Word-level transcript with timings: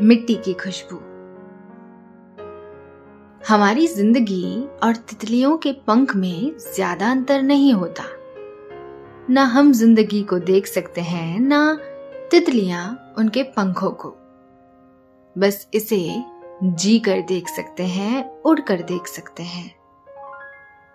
मिट्टी 0.00 0.34
की 0.34 0.52
खुशबू। 0.54 0.96
हमारी 3.48 3.86
ज़िंदगी 3.86 4.68
और 4.82 4.96
तितलियों 4.96 5.56
के 5.56 5.72
पंख 5.72 6.14
में 6.16 6.58
ज़्यादा 6.58 7.10
अंतर 7.10 7.42
नहीं 7.42 7.72
होता। 7.72 8.04
ना 9.30 9.44
हम 9.44 9.72
ज़िंदगी 9.72 10.22
को 10.22 10.38
देख 10.38 10.66
सकते 10.66 11.00
हैं, 11.00 11.40
ना 11.40 11.78
तितलियाँ 12.30 13.14
उनके 13.18 13.42
पंखों 13.42 13.90
को। 13.90 14.14
बस 15.36 15.68
इसे 15.74 16.24
जी 16.64 16.98
कर 16.98 17.20
देख 17.20 17.48
सकते 17.48 17.82
हैं, 17.82 18.42
उड़ 18.42 18.60
कर 18.60 18.82
देख 18.82 19.06
सकते 19.06 19.42
हैं। 19.42 19.70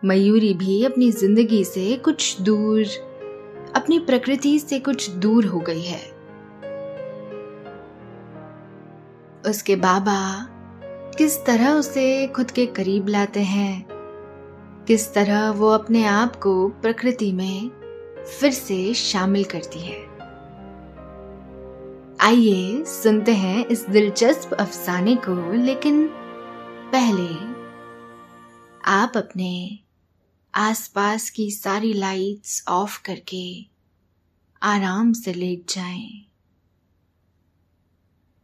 मयूरी 0.05 0.53
भी 0.53 0.83
अपनी 0.85 1.11
ज़िंदगी 1.11 1.63
से 1.63 1.95
कुछ 1.97 2.41
दूर, 2.41 2.85
अपनी 3.75 3.99
प्रकृति 3.99 4.59
से 4.59 4.79
कुछ 4.79 5.09
दूर 5.09 5.45
हो 5.45 5.59
गई 5.59 5.81
है। 5.81 6.12
उसके 9.45 9.75
बाबा 9.75 10.19
किस 11.17 11.37
तरह 11.45 11.71
उसे 11.71 12.27
खुद 12.27 12.51
के 12.51 12.65
करीब 12.65 13.07
लाते 13.07 13.41
हैं, 13.43 13.85
किस 14.87 15.13
तरह 15.13 15.49
वो 15.51 15.69
अपने 15.69 16.03
आप 16.05 16.35
को 16.35 16.67
प्रकृति 16.81 17.31
में 17.31 17.69
फिर 18.39 18.51
से 18.51 18.93
शामिल 18.93 19.43
करती 19.43 19.79
है 19.79 20.01
आइए 22.21 22.83
सुनते 22.85 23.33
हैं 23.33 23.65
इस 23.65 23.85
दिलचस्प 23.89 24.53
अफसाने 24.53 25.15
को, 25.15 25.51
लेकिन 25.63 26.07
पहले 26.93 27.27
आप 28.91 29.17
अपने 29.17 29.79
आसपास 30.53 31.29
की 31.29 31.49
सारी 31.51 31.93
लाइट्स 31.93 32.63
ऑफ़ 32.67 33.01
करके 33.01 33.45
आराम 34.61 35.13
से 35.13 35.33
लेट 35.33 35.71
जाएँ। 35.71 36.32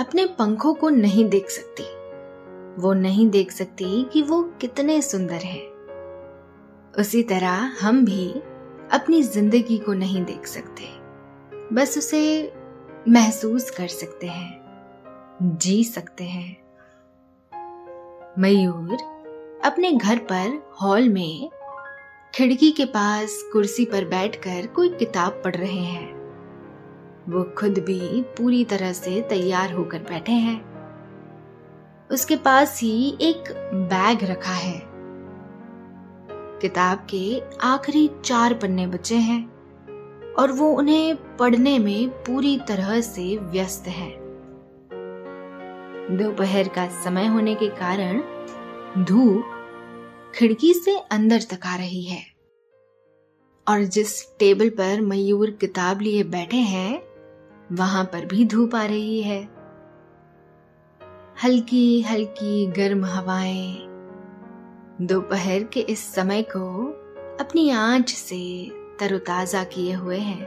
अपने 0.00 0.24
पंखों 0.26 0.74
को 0.74 0.88
नहीं 0.88 1.28
देख 1.28 1.50
सकती। 1.50 1.82
वो 2.82 2.92
नहीं 2.92 3.28
देख 3.30 3.50
सकती 3.50 4.04
कि 4.04 4.22
वो 4.22 4.42
कितने 4.60 5.02
सुंदर 5.02 5.44
हैं। 5.44 5.62
उसी 6.98 7.22
तरह 7.22 7.72
हम 7.80 8.04
भी 8.04 8.28
अपनी 8.92 9.22
ज़िंदगी 9.22 9.78
को 9.78 9.92
नहीं 9.92 10.24
देख 10.24 10.46
सकते। 10.46 10.88
बस 11.74 11.98
उसे 11.98 12.52
महसूस 13.08 13.70
कर 13.70 13.86
सकते 13.86 14.26
हैं, 14.26 15.58
जी 15.58 15.84
सकते 15.84 16.24
हैं। 16.24 16.56
मयूर 18.38 18.96
अपने 19.64 19.92
घर 19.92 20.18
पर 20.18 20.62
हॉल 20.82 21.08
में 21.08 21.50
खिड़की 22.34 22.70
के 22.70 22.84
पास 22.84 23.42
कुर्सी 23.52 23.84
पर 23.84 24.04
बैठकर 24.04 24.66
कोई 24.66 24.88
किताब 24.88 25.40
पढ़ 25.44 25.56
रहे 25.56 25.80
हैं। 25.80 26.15
वो 27.28 27.42
खुद 27.58 27.78
भी 27.78 28.22
पूरी 28.22 28.64
तरह 28.64 28.92
से 28.92 29.22
तैयार 29.22 29.72
होकर 29.72 29.98
बैठे 29.98 30.32
हैं। 30.32 30.76
उसके 32.10 32.36
पास 32.36 32.80
ही 32.82 33.18
एक 33.20 33.44
बैग 33.74 34.24
रखा 34.24 34.52
है। 34.52 34.82
किताब 36.60 37.06
के 37.10 37.42
आखिरी 37.62 38.10
चार 38.24 38.54
पन्ने 38.54 38.86
बचे 38.86 39.16
हैं 39.16 39.42
और 40.34 40.52
वो 40.52 40.70
उन्हें 40.72 41.36
पढ़ने 41.36 41.78
में 41.78 42.08
पूरी 42.08 42.60
तरह 42.68 43.00
से 43.00 43.36
व्यस्त 43.36 43.88
है। 43.88 44.10
दोपहर 46.16 46.68
का 46.68 46.88
समय 47.04 47.26
होने 47.26 47.54
के 47.54 47.68
कारण 47.68 48.22
धूप 49.04 49.44
खिड़की 50.34 50.74
से 50.74 50.98
अंदर 50.98 51.40
तक 51.40 51.66
आ 51.66 51.76
रही 51.76 52.02
है। 52.02 52.22
और 53.68 53.82
जिस 53.82 54.38
टेबल 54.38 54.68
पर 54.68 55.00
मयूर 55.00 55.50
किताब 55.50 56.00
लिए 56.00 56.22
बैठे 56.24 56.56
हैं 56.56 57.15
वहाँ 57.72 58.04
पर 58.04 58.26
भी 58.26 58.44
धूप 58.44 58.74
आ 58.74 58.84
रही 58.84 59.22
है। 59.22 59.48
हल्की 61.44 62.02
हल्की 62.02 62.66
गर्म 62.66 63.04
हवाएँ 63.04 63.86
दोपहर 65.02 65.62
के 65.62 65.80
इस 65.80 66.14
समय 66.14 66.42
को 66.42 66.86
अपनी 67.40 67.70
आँच 67.70 68.10
से 68.10 68.70
तरोताजा 69.00 69.64
किए 69.64 69.92
हुए 69.92 70.18
हैं। 70.18 70.46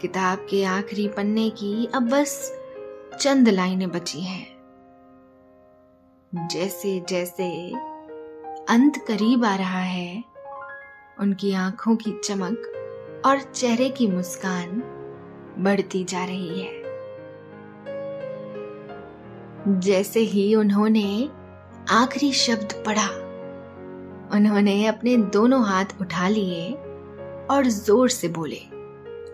किताब 0.00 0.38
के 0.50 0.64
आखिरी 0.64 1.08
पन्ने 1.08 1.50
की 1.50 1.86
अब 1.86 2.08
बस 2.08 2.58
चंद 3.20 3.48
लाइनें 3.48 3.90
बची 3.90 4.20
हैं। 4.20 4.52
जैसे 6.48 7.04
जैसे 7.08 7.70
अंत 8.68 8.96
करीब 9.08 9.44
आ 9.44 9.54
रहा 9.54 9.80
है, 9.80 10.24
उनकी 11.20 11.52
आँखों 11.52 11.96
की 11.96 12.20
चमक 12.24 12.72
और 13.26 13.40
चेहरे 13.40 13.88
की 13.88 14.06
मुस्कान 14.06 14.82
बढ़ती 15.58 16.04
जा 16.04 16.24
रही 16.24 16.60
है। 16.60 16.80
जैसे 19.80 20.20
ही 20.20 20.54
उन्होंने 20.54 21.28
आखिरी 21.90 22.32
शब्द 22.32 22.72
पढ़ा, 22.86 23.08
उन्होंने 24.36 24.86
अपने 24.86 25.16
दोनों 25.16 25.64
हाथ 25.64 25.84
उठा 26.00 26.28
लिए 26.28 26.72
और 27.50 27.66
ज़ोर 27.66 28.08
से 28.08 28.28
बोले, 28.28 28.60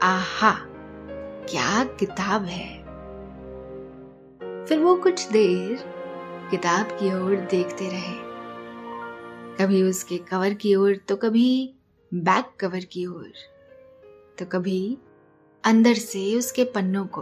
आहा, 0.03 0.53
क्या 1.51 1.85
किताब 1.85 2.45
है? 2.45 2.79
फिर 4.67 4.79
वो 4.79 4.95
कुछ 4.97 5.29
देर 5.29 5.85
किताब 6.51 6.87
की 6.87 7.13
ओर 7.15 7.37
देखते 7.51 7.89
रहे। 7.89 8.17
कभी 9.57 9.83
उसके 9.83 10.19
कवर 10.19 10.55
की 10.55 10.75
ओर 10.75 10.97
तो 11.09 11.17
कभी 11.17 11.75
बैक 12.15 12.51
कवर 12.61 12.85
की 12.85 13.07
ओर 13.07 13.33
तो 14.39 14.47
कभी 14.47 14.99
अंदर 15.65 15.95
से 15.95 16.35
उसके 16.35 16.65
पन्नों 16.65 17.07
को। 17.07 17.21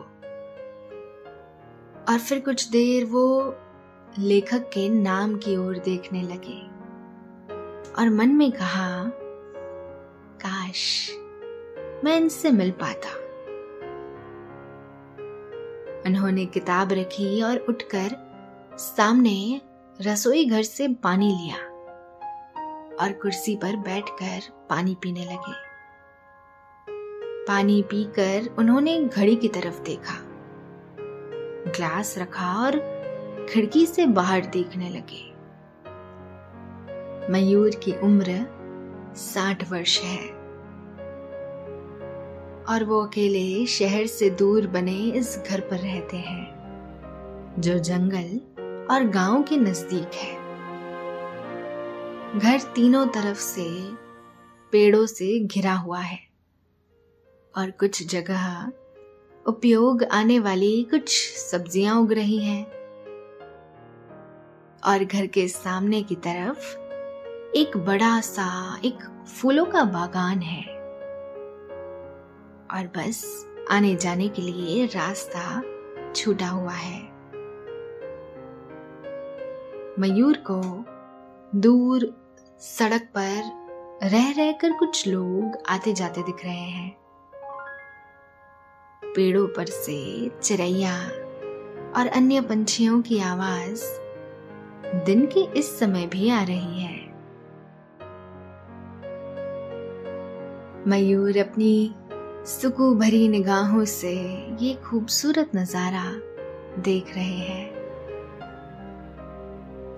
और 2.08 2.18
फिर 2.18 2.40
कुछ 2.40 2.68
देर 2.68 3.04
वो 3.04 3.56
लेखक 4.18 4.58
के 4.58 4.88
नाम 4.88 5.36
की 5.36 5.56
ओर 5.56 5.78
देखने 5.78 6.22
लगे 6.22 6.60
और 7.92 8.10
मन 8.10 8.28
में 8.28 8.52
कहा, 8.52 9.04
काश 10.40 11.10
मैं 12.04 12.16
इनसे 12.16 12.50
मिल 12.50 12.70
पाता। 12.70 13.14
उन्होंने 16.06 16.46
किताब 16.46 16.92
रखी 16.92 17.42
और 17.42 17.56
उठकर 17.58 18.16
सामने 18.78 19.60
रसोई 20.00 20.44
घर 20.44 20.62
से 20.62 20.88
पानी 20.88 21.28
लिया 21.28 21.56
और 22.96 23.12
कुर्सी 23.12 23.56
पर 23.56 23.76
बैठकर 23.76 24.52
पानी 24.70 24.96
पीने 25.02 25.24
लगे। 25.24 25.65
पानी 27.48 27.82
पीकर 27.82 28.54
उन्होंने 28.58 29.04
घड़ी 29.04 29.36
की 29.36 29.48
तरफ़ 29.48 29.82
देखा। 29.82 30.22
ग्लास 31.76 32.18
रखा 32.18 32.54
और 32.54 32.96
खिड़की 33.50 33.86
से 33.86 34.06
बाहर 34.06 34.46
देखने 34.46 34.90
लगे। 34.90 35.36
मयूर 37.32 37.70
की 37.70 37.92
उम्र 37.92 38.46
साठ 39.16 39.70
वर्ष 39.70 40.00
है। 40.00 40.28
और 42.64 42.84
वो 42.84 43.06
अकेले 43.06 43.66
शहर 43.66 44.06
से 44.06 44.30
दूर 44.30 44.66
बने 44.66 44.96
इस 44.96 45.42
घर 45.50 45.60
पर 45.60 45.76
रहते 45.76 46.16
हैं, 46.16 46.56
जो 47.58 47.78
जंगल 47.78 48.40
और 48.90 49.04
गाँव 49.04 49.42
के 49.42 49.56
नज़दीक 49.56 50.10
है। 50.14 50.34
घर 52.38 52.60
तीनों 52.60 53.06
तरफ़ 53.06 53.38
से 53.38 53.92
पेड़ों 54.72 55.06
से 55.06 55.40
घिरा 55.40 55.74
हुआ 55.74 56.00
है। 56.00 56.25
और 57.56 57.70
कुछ 57.70 58.06
जगह 58.06 58.72
उपयोग 59.46 60.02
आने 60.04 60.38
वाली 60.38 60.84
कुछ 60.84 61.08
सब्ज़ियाँ 61.36 62.00
उग 62.00 62.12
रही 62.12 62.38
हैं। 62.38 62.64
और 64.84 65.04
घर 65.04 65.26
के 65.26 65.48
सामने 65.48 66.02
की 66.02 66.14
तरफ़ 66.14 66.76
एक 67.56 67.76
बड़ा 67.76 68.20
सा, 68.20 68.80
एक 68.84 69.24
फूलों 69.26 69.64
का 69.64 69.84
बागान 69.84 70.38
है। 70.38 70.62
और 72.70 72.86
बस 72.86 73.46
आने 73.70 73.96
जाने 73.96 74.28
के 74.28 74.42
लिए 74.42 74.86
रास्ता 74.86 75.62
छूटा 76.12 76.48
हुआ 76.48 76.72
है। 76.72 77.00
मयूर 79.98 80.44
को 80.50 80.84
दूर 81.58 82.14
सड़क 82.60 83.02
पर 83.16 83.66
रह 84.02 84.30
रहकर 84.30 84.72
कुछ 84.72 85.06
लोग 85.08 85.62
आते 85.68 85.92
जाते 85.92 86.22
दिख 86.22 86.44
रहे 86.44 86.54
हैं। 86.54 87.05
पेड़ों 89.16 89.46
पर 89.48 89.66
से 89.66 89.98
चिड़ैया 90.42 90.96
और 91.96 92.06
अन्य 92.08 92.40
पंछियों 92.40 93.00
की 93.02 93.18
आवाज़ 93.20 93.84
दिन 95.04 95.26
के 95.26 95.40
इस 95.58 95.78
समय 95.78 96.06
भी 96.06 96.28
आ 96.30 96.42
रही 96.42 96.82
है। 96.82 97.04
मयूर 100.88 101.38
अपनी 101.38 101.94
सुकू 102.46 102.94
भरी 102.94 103.28
निगाहों 103.28 103.84
से 103.84 104.14
ये 104.60 104.74
खूबसूरत 104.84 105.50
नज़ारा 105.56 106.04
देख 106.82 107.14
रहे 107.14 107.24
हैं। 107.24 107.66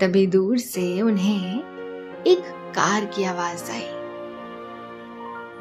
तभी 0.00 0.26
दूर 0.26 0.58
से 0.58 1.00
उन्हें 1.02 2.24
एक 2.26 2.42
कार 2.74 3.04
की 3.06 3.24
आवाज़ 3.24 3.70
आई, 3.70 3.88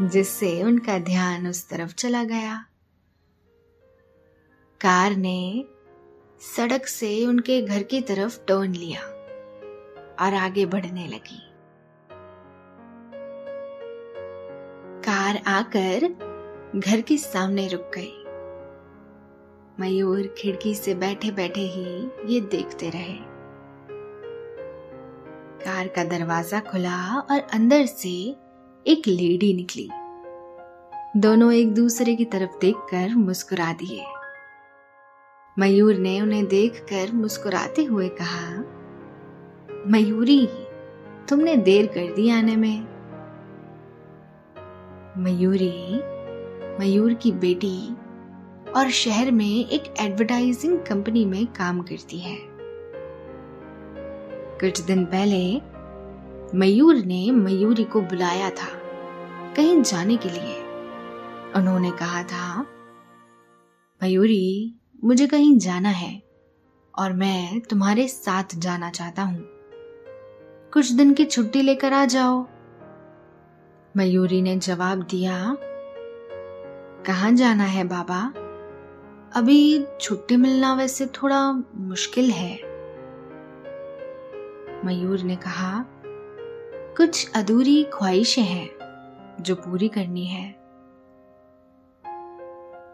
जिससे 0.08 0.62
उनका 0.64 0.98
ध्यान 1.04 1.48
उस 1.48 1.68
तरफ़ 1.70 1.94
चला 1.96 2.24
गया। 2.24 2.64
कार 4.82 5.16
ने 5.16 5.66
सड़क 6.40 6.86
से 6.86 7.26
उनके 7.26 7.62
घर 7.62 7.84
की 7.84 8.02
तरफ़ 8.02 8.40
टर्न 8.46 8.74
लिया 8.74 9.02
और 10.20 10.34
आगे 10.34 10.66
बढ़ने 10.66 11.08
लगी। 11.08 11.40
कार 15.04 15.42
आकर 15.48 16.08
घर 16.76 17.02
के 17.02 17.18
सामने 17.18 17.68
रुक 17.68 17.92
गई। 17.98 18.12
मयूर 19.80 20.36
खिड़की 20.38 20.76
से 20.76 20.96
बैठे 20.96 21.32
बैठे 21.32 21.62
ही 21.62 22.10
ये 22.34 22.40
देखते 22.42 22.90
रहे। 22.90 23.18
कार 25.66 25.88
का 25.88 26.04
दरवाज़ा 26.04 26.60
खुला 26.60 27.20
और 27.20 27.40
अंदर 27.40 27.86
से 27.86 28.36
एक 28.88 29.08
लेडी 29.08 29.54
निकली। 29.54 29.90
दोनों 31.20 31.54
एक 31.54 31.74
दूसरे 31.74 32.16
की 32.16 32.26
तरफ़ 32.26 32.60
देखकर 32.62 33.16
मुस्कुरा 33.16 33.74
दिए। 33.74 34.06
मयूर 35.60 35.96
ने 35.96 36.22
उन्हें 36.22 36.46
देखकर 36.48 37.14
मुस्कुराते 37.14 37.84
हुए 37.84 38.10
कहा, 38.10 38.58
मयूरी, 39.88 40.48
तुमने 41.30 41.56
देर 41.56 41.86
कर 41.86 42.14
दी 42.14 42.30
आने 42.30 42.56
में। 42.56 42.88
मयूरी, 45.18 46.02
मयूर 46.80 47.14
की 47.14 47.32
बेटी 47.32 47.96
और 48.72 48.90
शहर 48.90 49.32
में 49.32 49.70
एक 49.70 49.94
एडवर्टाइजिंग 50.00 50.80
कंपनी 50.80 51.26
में 51.26 51.46
काम 51.48 51.82
करती 51.82 52.20
है। 52.20 52.38
कुछ 54.62 54.82
दिन 54.82 55.06
पहले 55.06 55.62
मयूर 56.58 56.96
ने 56.96 57.32
मयूरी 57.32 57.84
को 57.84 58.02
बुलाया 58.02 58.50
था 58.50 58.70
कहीं 59.56 59.82
जाने 59.82 60.18
के 60.18 60.30
लिए। 60.30 60.58
उन्होंने 61.56 61.92
कहा 61.92 62.24
था, 62.24 62.66
मयूरी 64.04 64.76
मुझे 65.06 65.28
कहीं 65.28 65.58
जाना 65.58 65.90
है 65.90 66.24
और 66.98 67.14
मैं 67.14 67.60
तुम्हारे 67.60 68.08
साथ 68.08 68.44
जाना 68.56 68.90
चाहता 68.90 69.24
हूँ। 69.24 69.40
कुछ 70.74 70.92
दिन 70.92 71.14
की 71.14 71.26
छुट्टी 71.26 71.62
लेकर 71.62 71.94
आ 71.94 72.06
जाओ। 72.06 72.48
मयूरी 73.98 74.42
ने 74.42 74.58
जवाब 74.58 75.02
दिया, 75.04 75.58
कहा 77.06 77.32
जाना 77.32 77.64
है 77.64 77.84
बाबा? 77.84 78.34
अभी 79.40 79.86
छुट्टी 80.02 80.36
मिलना 80.36 80.74
वैसे 80.74 81.06
थोड़ा 81.06 81.52
मुश्किल 81.76 82.32
है। 82.32 82.56
मयूर 84.86 85.20
ने 85.20 85.36
कहा, 85.36 85.86
कुछ 86.98 87.32
अधूरी 87.36 87.84
ख्वाहिशें 87.84 88.44
हैं 88.44 88.70
जो 89.42 89.56
पूरी 89.56 89.88
करनी 89.88 90.26
है। 90.26 90.67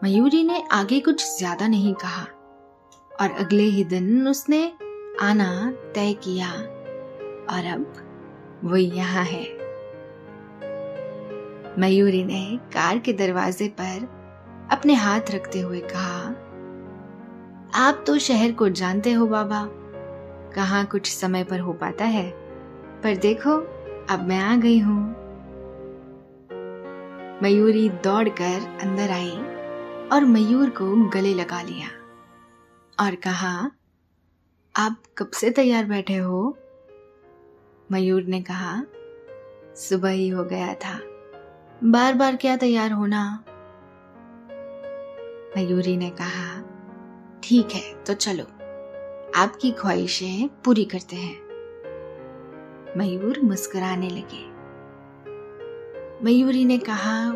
मयूरी 0.04 0.42
ने 0.44 0.62
आगे 0.72 0.98
कुछ 1.00 1.22
ज़्यादा 1.28 1.66
नहीं 1.66 1.92
कहा, 1.94 2.22
और 3.20 3.30
अगले 3.40 3.62
ही 3.62 3.84
दिन 3.84 4.26
उसने 4.28 4.60
आना 5.20 5.46
तय 5.94 6.12
किया, 6.24 6.48
और 7.50 7.66
अब 7.66 7.94
वो 8.64 8.76
यहाँ 8.76 9.24
है। 9.24 9.42
मयूरी 11.78 12.22
ने 12.24 12.42
कार 12.72 12.98
के 12.98 13.12
दरवाजे 13.12 13.68
पर 13.80 14.06
अपने 14.72 14.94
हाथ 14.94 15.30
रखते 15.30 15.60
हुए 15.60 15.80
कहा, 15.86 16.20
आप 17.78 18.04
तो 18.06 18.18
शहर 18.18 18.52
को 18.52 18.68
जानते 18.70 19.12
हो 19.12 19.26
बाबा, 19.26 19.64
कहा 20.54 20.84
कुछ 20.84 21.12
समय 21.12 21.44
पर 21.44 21.60
हो 21.60 21.72
पाता 21.72 22.04
है, 22.04 22.28
पर 23.02 23.16
देखो, 23.16 23.56
अब 24.10 24.26
मैं 24.28 24.40
आ 24.40 24.54
गई 24.56 24.78
हूँ। 24.78 25.02
मयूरी 27.42 27.88
दौड़कर 28.04 28.70
अंदर 28.82 29.10
आई। 29.10 29.36
और 30.12 30.24
मयूर 30.24 30.70
को 30.70 31.08
गले 31.08 31.34
लगा 31.34 31.62
लिया 31.62 31.88
और 33.04 33.14
कहा, 33.14 33.70
आप 34.76 35.02
कब 35.18 35.30
से 35.30 35.50
तैयार 35.50 35.84
बैठे 35.84 36.16
हो? 36.16 36.58
मयूर 37.92 38.22
ने 38.22 38.42
कहा, 38.42 38.82
सुबह 39.76 40.08
ही 40.08 40.28
हो 40.28 40.44
गया 40.44 40.74
था। 40.74 41.00
बार 41.84 42.14
बार 42.14 42.36
क्या 42.36 42.56
तैयार 42.56 42.92
होना? 42.92 43.44
मयूरी 45.56 45.96
ने 45.96 46.10
कहा, 46.10 46.64
ठीक 47.42 47.70
है 47.70 48.04
तो 48.04 48.14
चलो। 48.14 48.44
आपकी 49.36 49.72
ख्वाहिशें 49.72 50.48
पूरी 50.64 50.84
करते 50.84 51.16
हैं। 51.16 51.44
मयूर 52.98 53.40
मुस्कुराने 53.40 54.08
लगे। 54.08 54.54
मयूरी 56.24 56.64
ने 56.64 56.78
कहा, 56.78 57.32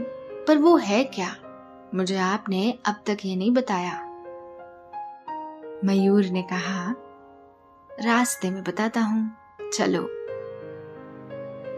पर 0.48 0.58
वो 0.58 0.76
है 0.76 1.04
क्या? 1.04 1.36
मुझे 1.94 2.16
आपने 2.16 2.78
अब 2.86 2.94
तक 3.06 3.18
ये 3.24 3.36
नहीं 3.36 3.50
बताया। 3.50 3.92
मयूर 5.84 6.24
ने 6.24 6.42
कहा, 6.42 6.94
रास्ते 7.90 8.50
में 8.50 8.62
बताता 8.62 9.00
हूँ, 9.00 9.30
चलो। 9.72 10.02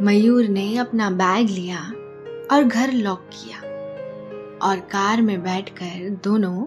मयूर 0.02 0.48
ने 0.48 0.76
अपना 0.76 1.10
बैग 1.10 1.48
लिया 1.48 1.80
और 2.52 2.64
घर 2.64 2.92
लॉक 2.92 3.28
किया 3.32 3.58
और 4.66 4.80
कार 4.80 5.22
में 5.22 5.42
बैठकर 5.42 6.08
दोनों 6.24 6.66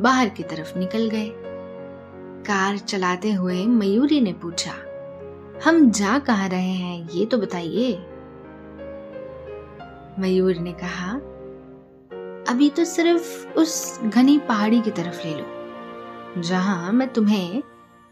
बाहर 0.00 0.28
की 0.28 0.42
तरफ़ 0.42 0.78
निकल 0.78 1.08
गए। 1.08 1.32
कार 2.46 2.78
चलाते 2.78 3.32
हुए 3.32 3.64
मयूरी 3.66 4.20
ने 4.20 4.32
पूछा, 4.32 4.72
हम 5.64 5.90
जा 5.90 6.18
कहा 6.18 6.46
रहे 6.46 6.72
हैं, 6.72 7.08
ये 7.08 7.26
तो 7.26 7.38
बताइए? 7.38 7.92
मयूर 10.18 10.56
ने 10.56 10.72
कहा 10.72 11.20
अभी 12.50 12.70
तो 12.70 12.84
सिर्फ़ 12.84 13.48
उस 13.48 14.00
घनी 14.00 14.38
पहाड़ी 14.38 14.80
की 14.80 14.90
तरफ़ 14.90 15.26
ले 15.26 15.34
लो, 15.34 15.44
जहाँ 16.42 16.92
मैं 16.92 17.08
तुम्हें 17.08 17.62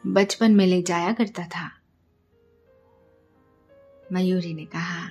बचपन 0.07 0.53
में 0.53 0.67
ले 0.67 0.83
जाया 0.83 1.13
करता 1.13 1.43
था। 1.43 1.71
मयूरी 4.13 4.55
ने 4.55 4.65
कहा, 4.65 5.09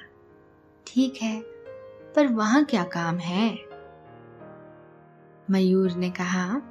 ठीक 0.88 1.20
है, 1.22 1.42
पर 2.16 2.28
वहाँ 2.28 2.64
क्या 2.66 2.84
काम 2.84 3.18
है? 3.18 3.60
मयूर 5.52 5.92
ने 5.92 6.10
कहा, 6.10 6.62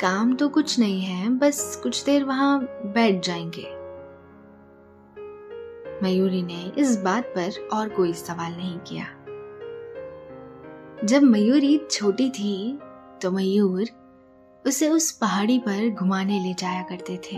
काम 0.00 0.34
तो 0.34 0.48
कुछ 0.48 0.78
नहीं 0.78 1.00
है, 1.00 1.28
बस 1.28 1.80
कुछ 1.82 2.04
देर 2.04 2.24
वहाँ 2.24 2.60
बैठ 2.84 3.24
जाएँगे। 3.24 3.68
मयूरी 6.02 6.42
ने 6.42 6.72
इस 6.78 7.02
बात 7.02 7.24
पर 7.24 7.68
और 7.72 7.88
कोई 7.88 8.12
सवाल 8.12 8.52
नहीं 8.52 8.78
किया। 8.78 9.19
जब 11.04 11.22
मयूरी 11.22 11.78
छोटी 11.90 12.28
थी 12.30 12.78
तो 13.22 13.30
मयूर 13.30 13.86
उसे 14.66 14.88
उस 14.88 15.10
पहाड़ी 15.12 15.58
पर 15.58 15.88
घुमाने 15.90 16.40
ले 16.40 16.52
जाया 16.54 16.82
करते 16.82 17.16
थे। 17.16 17.36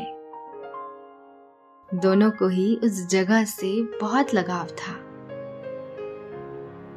दोनों 1.88 2.30
को 2.30 2.48
ही 2.48 2.74
उस 2.76 3.06
जगह 3.08 3.44
से 3.44 3.70
बहुत 4.00 4.34
लगाव 4.34 4.66
था। 4.66 4.94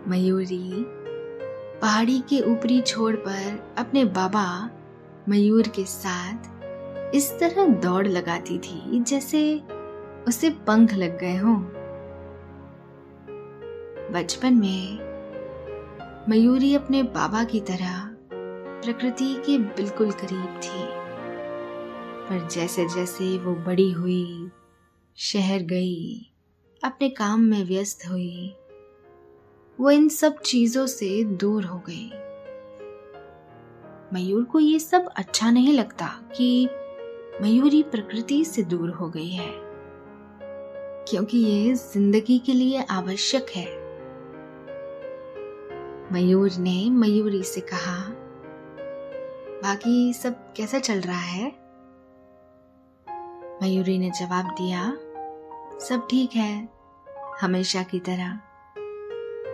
मयूरी 0.07 0.85
पहाड़ी 1.81 2.19
के 2.19 2.41
ऊपरी 2.51 2.81
छोर 2.81 3.15
पर 3.15 3.75
अपने 3.77 4.05
बाबा 4.05 4.69
मयूर 5.29 5.67
के 5.67 5.85
साथ 5.85 7.15
इस 7.15 7.31
तरह 7.39 7.67
दौड़ 7.67 8.07
लगाती 8.07 8.57
थी, 8.57 9.03
जैसे 9.03 9.61
उसे 10.27 10.49
पंख 10.67 10.93
लग 10.93 11.19
गए 11.19 11.35
हों। 11.35 11.57
बचपन 14.13 14.53
में 14.53 15.14
मयूरी 16.29 16.73
अपने 16.75 17.01
बाबा 17.05 17.43
की 17.43 17.59
तरह 17.61 17.97
प्रकृति 18.83 19.33
के 19.45 19.57
बिल्कुल 19.57 20.11
करीब 20.11 20.59
थी। 20.59 20.85
पर 22.27 22.47
जैसे 22.51 22.85
जैसे 22.89 23.37
वो 23.37 23.53
बड़ी 23.65 23.91
हुई, 23.91 24.49
शहर 25.17 25.63
गई, 25.63 26.31
अपने 26.83 27.09
काम 27.09 27.41
में 27.41 27.63
व्यस्त 27.65 28.07
हुई, 28.09 28.53
वो 29.79 29.91
इन 29.91 30.07
सब 30.09 30.39
चीज़ों 30.41 30.87
से 30.87 31.23
दूर 31.35 31.65
हो 31.65 31.77
गई। 31.89 32.09
मयूर 34.13 34.43
को 34.43 34.59
ये 34.59 34.79
सब 34.79 35.13
अच्छा 35.17 35.51
नहीं 35.51 35.73
लगता 35.73 36.07
कि 36.37 36.67
मयूरी 37.41 37.83
प्रकृति 37.85 38.43
से 38.45 38.63
दूर 38.65 38.89
हो 38.91 39.09
गई 39.09 39.29
है, 39.29 39.51
क्योंकि 41.09 41.37
ये 41.37 41.73
ज़िंदगी 41.75 42.39
के 42.39 42.53
लिए 42.53 42.85
आवश्यक 42.91 43.49
है। 43.55 43.74
मयूर 46.15 46.51
ने 46.59 46.89
मयूरी 46.89 47.43
से 47.43 47.61
कहा, 47.61 47.95
बाकी 49.63 50.13
सब 50.13 50.53
कैसा 50.53 50.79
चल 50.79 50.99
रहा 51.01 51.19
है? 51.19 51.47
मयूरी 53.61 53.97
ने 53.97 54.11
जवाब 54.11 54.45
दिया, 54.51 54.85
सब 55.79 56.07
ठीक 56.09 56.35
है, 56.35 56.69
हमेशा 57.41 57.83
की 57.83 57.99
तरह। 57.99 58.39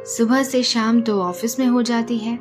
सुबह 0.05 0.43
से 0.43 0.63
शाम 0.63 1.01
तो 1.01 1.21
ऑफ़िस 1.21 1.59
में 1.59 1.65
हो 1.65 1.81
जाती 1.81 2.17
है, 2.17 2.37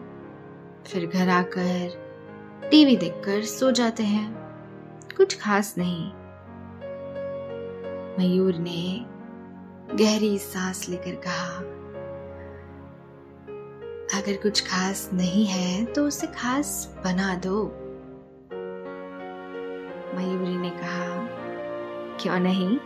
फिर 0.87 1.07
घर 1.07 1.29
आकर 1.29 2.69
टीवी 2.71 2.97
देखकर 2.97 3.43
सो 3.45 3.71
जाते 3.71 4.03
हैं, 4.03 4.31
कुछ 5.17 5.41
खास 5.41 5.75
नहीं। 5.79 6.07
मयूर 8.19 8.55
ने 8.59 9.07
गहरी 9.97 10.39
सांस 10.39 10.89
लेकर 10.89 11.15
कहा 11.15 11.80
अगर 14.15 14.37
कुछ 14.37 14.61
खास 14.67 15.11
नहीं 15.13 15.47
है 15.47 15.85
तो 15.85 16.07
उसे 16.07 16.27
खास 16.27 16.97
बना 17.05 17.35
दो। 17.35 17.65
मयूरी 20.17 20.57
ने 20.57 20.71
कहा, 20.71 21.27
क्यों 22.17 22.39
नहीं? 22.41 22.79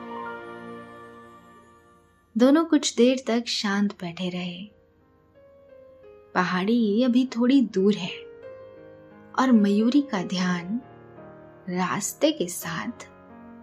दोनों 2.37 2.65
कुछ 2.65 2.95
देर 2.97 3.23
तक 3.27 3.47
शांत 3.47 3.93
बैठे 3.93 4.29
रहे। 4.29 4.63
पहाड़ी 6.35 7.03
अभी 7.03 7.25
थोड़ी 7.37 7.61
दूर 7.75 7.95
है, 7.95 8.15
और 9.39 9.53
मयूरी 9.53 10.03
का 10.03 10.23
ध्यान 10.23 10.81
रास्ते 11.69 12.33
के 12.33 12.47
साथ 12.49 13.09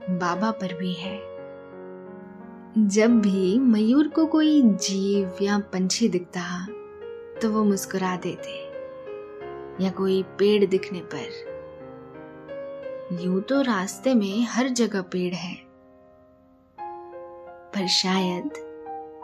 बाबा 0.10 0.51
पर 0.51 0.74
भी 0.74 0.94
है। 0.94 1.18
जब 2.88 3.20
भी 3.22 3.60
मयूर 3.60 4.08
को 4.08 4.25
कोई 4.25 4.62
जीव 4.63 5.38
या 5.41 5.60
पंछी 5.60 6.10
दिखता 6.10 6.39
तो 7.42 7.52
वो 7.52 7.64
मुस्कुरा 7.64 8.16
देते 8.16 8.72
या 9.84 9.90
कोई 9.92 10.24
पेड़ 10.24 10.66
दिखने 10.66 11.02
पर। 11.14 11.52
यूँ 13.22 13.42
तो 13.42 13.62
रास्ते 13.62 14.14
में 14.14 14.46
हर 14.46 14.68
जगह 14.68 15.02
पेड़ 15.02 15.34
है। 15.34 15.56
पर 17.74 17.88
शायद 17.88 18.52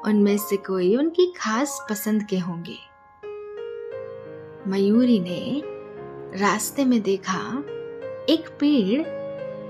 उनमें 0.06 0.38
से 0.38 0.58
कोई 0.58 0.96
उनकी 0.96 1.34
खास 1.38 1.88
पसंद 1.90 2.24
के 2.24 2.38
होंगे। 2.38 2.78
मयूरी 4.70 5.20
ने 5.20 5.62
रास्ते 6.40 6.86
में 6.86 7.02
देखा, 7.02 7.64
एक 8.30 8.58
पेड़ 8.60 9.04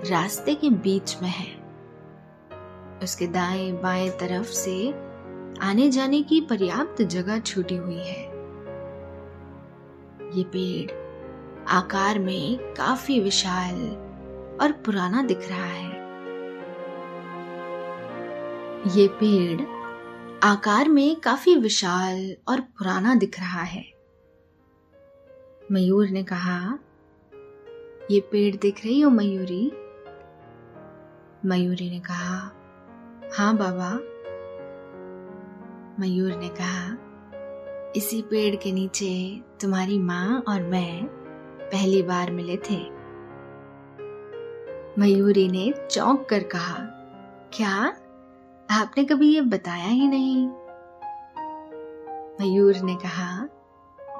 रास्ते 0.07 0.55
के 0.55 0.69
बीच 0.69 1.17
में 1.21 1.29
है। 1.29 1.57
उसके 3.03 3.27
दाएँ 3.27 3.71
बाएँ 3.71 4.09
तरफ़ 4.09 4.47
से 4.47 4.93
आने 5.61 5.89
जाने 5.89 6.21
की 6.21 6.41
पर्याप्त 6.41 7.01
जगह 7.01 7.39
छूटी 7.39 7.75
हुई 7.75 7.99
है। 7.99 8.26
ये 10.33 10.43
पेड़ 10.43 10.91
आकार 11.67 12.19
में 12.19 12.73
काफ़ी 12.73 13.19
विशाल 13.19 13.75
और 14.61 14.71
पुराना 14.71 15.23
दिख 15.23 15.49
रहा 15.49 15.65
है। 15.65 15.91
ये 18.97 19.07
पेड़ 19.07 19.61
आकार 20.43 20.89
में 20.89 21.15
काफ़ी 21.15 21.55
विशाल 21.55 22.35
और 22.47 22.61
पुराना 22.61 23.15
दिख 23.15 23.39
रहा 23.39 23.61
है। 23.61 23.85
मयूर 25.71 26.07
ने 26.07 26.23
कहा, 26.23 26.79
ये 28.11 28.19
पेड़ 28.19 28.55
दिख 28.55 28.85
रही 28.85 29.01
हो 29.01 29.09
मयूरी? 29.09 29.71
मयूरी 31.45 31.89
ने 31.89 31.99
कहा 31.99 32.51
हाँ 33.37 33.57
बाबा। 33.57 33.99
मयूर 35.99 36.35
ने 36.35 36.49
कहा 36.49 37.06
इसी 37.97 38.21
पेड़ 38.21 38.55
के 38.55 38.71
नीचे 38.71 39.41
तुम्हारी 39.61 39.97
माँ 39.99 40.43
और 40.47 40.63
मैं 40.63 41.05
पहली 41.61 42.01
बार 42.01 42.31
मिले 42.31 42.57
थे। 42.57 42.77
मयूरी 44.99 45.47
ने 45.47 45.73
चौंक 45.91 46.27
कर 46.29 46.43
कहा, 46.43 46.77
क्या 47.53 47.71
आपने 48.71 49.03
कभी 49.03 49.33
ये 49.33 49.41
बताया 49.41 49.87
ही 49.87 50.07
नहीं? 50.07 50.47
मयूर 52.41 52.77
ने 52.77 52.95
कहा, 52.95 53.47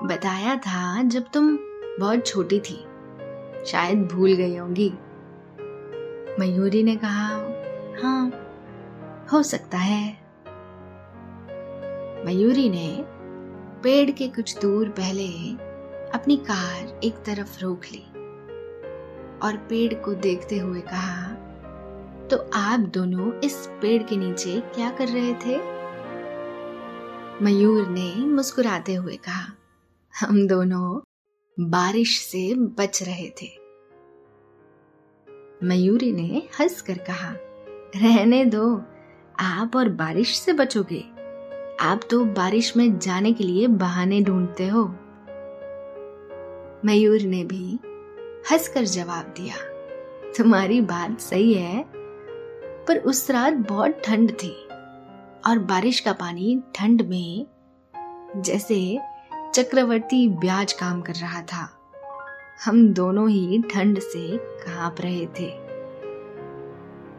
बताया 0.04 0.56
था 0.56 1.04
जब 1.04 1.26
तुम 1.34 1.58
बहुत 2.00 2.26
छोटी 2.28 2.60
थी, 2.60 2.78
शायद 3.66 4.08
भूल 4.08 4.34
गई 4.34 4.56
होंगी। 4.56 4.90
मयूरी 6.40 6.84
ने 6.84 6.96
कहा 6.96 7.28
हाँ 8.02 8.32
हो 9.34 9.44
सकता 9.44 9.78
है। 9.78 10.10
मयूरी 12.26 12.70
ने 12.70 13.17
पेड़ 13.84 14.12
के 14.12 14.28
कुछ 14.28 14.60
दूर 14.60 14.90
पहले 14.90 15.28
अपनी 16.10 16.38
कार 16.38 17.02
एक 17.04 17.16
तरफ़ 17.16 17.60
रोक 17.62 17.82
ली 17.92 18.06
और 19.40 19.58
पेड़ 19.70 19.94
को 19.94 20.14
देखते 20.14 20.58
हुए 20.58 20.82
कहा 20.82 21.28
तो 22.28 22.38
आप 22.54 22.80
दोनों 22.80 23.32
इस 23.40 23.56
पेड़ 23.82 24.04
के 24.04 24.18
नीचे 24.18 24.60
क्या 24.76 24.90
कर 24.92 25.08
रहे 25.08 25.34
थे? 25.34 25.58
मयूर 27.44 27.88
ने 27.88 28.16
मुस्कुराते 28.16 28.96
हुए 28.96 29.16
कहा, 29.16 29.54
हम 30.14 30.48
दोनों 30.48 31.00
बारिश 31.58 32.20
से 32.22 32.54
बच 32.56 33.04
रहे 33.04 33.30
थे। 33.42 33.50
मयूरी 35.64 36.12
ने 36.12 36.48
हंस 36.60 36.82
कर 36.82 36.98
कहा, 36.98 37.34
रहने 37.96 38.46
दो, 38.46 38.82
आप 39.40 39.76
और 39.76 39.90
बारिश 39.90 40.38
से 40.38 40.54
बचोगे। 40.54 41.17
आप 41.80 42.02
तो 42.12 42.24
बारिश 42.26 42.76
में 42.78 42.98
जाने 43.00 43.32
के 43.34 43.44
लिए 43.44 43.68
बहाने 43.68 44.22
ढूंढते 44.22 44.68
हो। 44.68 44.84
मयूर 46.86 47.22
ने 47.22 47.44
भी 47.44 47.80
हंसकर 48.52 48.84
जवाब 48.84 49.34
दिया, 49.38 49.56
तुम्हारी 50.38 50.82
बात 50.82 51.20
सही 51.20 51.54
है, 51.54 51.84
पर 52.88 52.98
उस 52.98 53.30
रात 53.32 53.54
बहुत 53.54 54.02
ठंड 54.06 54.32
थी 54.32 54.56
और 55.48 55.60
बारिश 55.60 56.00
का 56.00 56.14
पानी 56.14 56.62
ठंड 56.76 57.02
में 57.02 57.46
जैसे 58.36 59.00
चक्रवर्ती 59.54 60.28
ब्याज 60.30 60.74
काम 60.74 61.02
कर 61.02 61.14
रहा 61.14 61.42
था। 61.42 61.70
हम 62.66 62.88
दोनों 62.94 63.30
ही 63.30 63.62
ठंड 63.74 64.00
से 64.00 64.38
काँप 64.38 64.96
रहे 65.02 65.26
थे। 65.40 65.50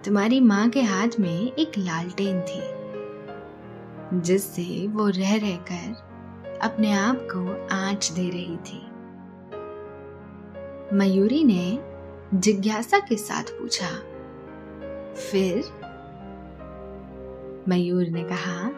तुम्हारी 0.04 0.40
माँ 0.40 0.68
के 0.68 0.82
हाथ 0.82 1.20
में 1.20 1.52
एक 1.52 1.78
लालटेन 1.78 2.40
थी। 2.40 2.77
जिससे 4.14 4.86
वो 4.86 5.08
रह 5.08 5.36
रहकर 5.36 6.58
अपने 6.62 6.92
आप 6.92 7.16
को 7.16 7.68
आँच 7.74 8.12
दे 8.12 8.30
रही 8.30 8.56
थी। 8.56 8.88
मयूरी 10.96 11.44
ने 11.44 11.78
जिज्ञासा 12.34 12.98
के 12.98 13.16
साथ 13.16 13.42
पूछा, 13.42 13.88
फिर? 15.14 15.64
मयूर 17.68 18.06
ने 18.06 18.24
कहा, 18.24 18.68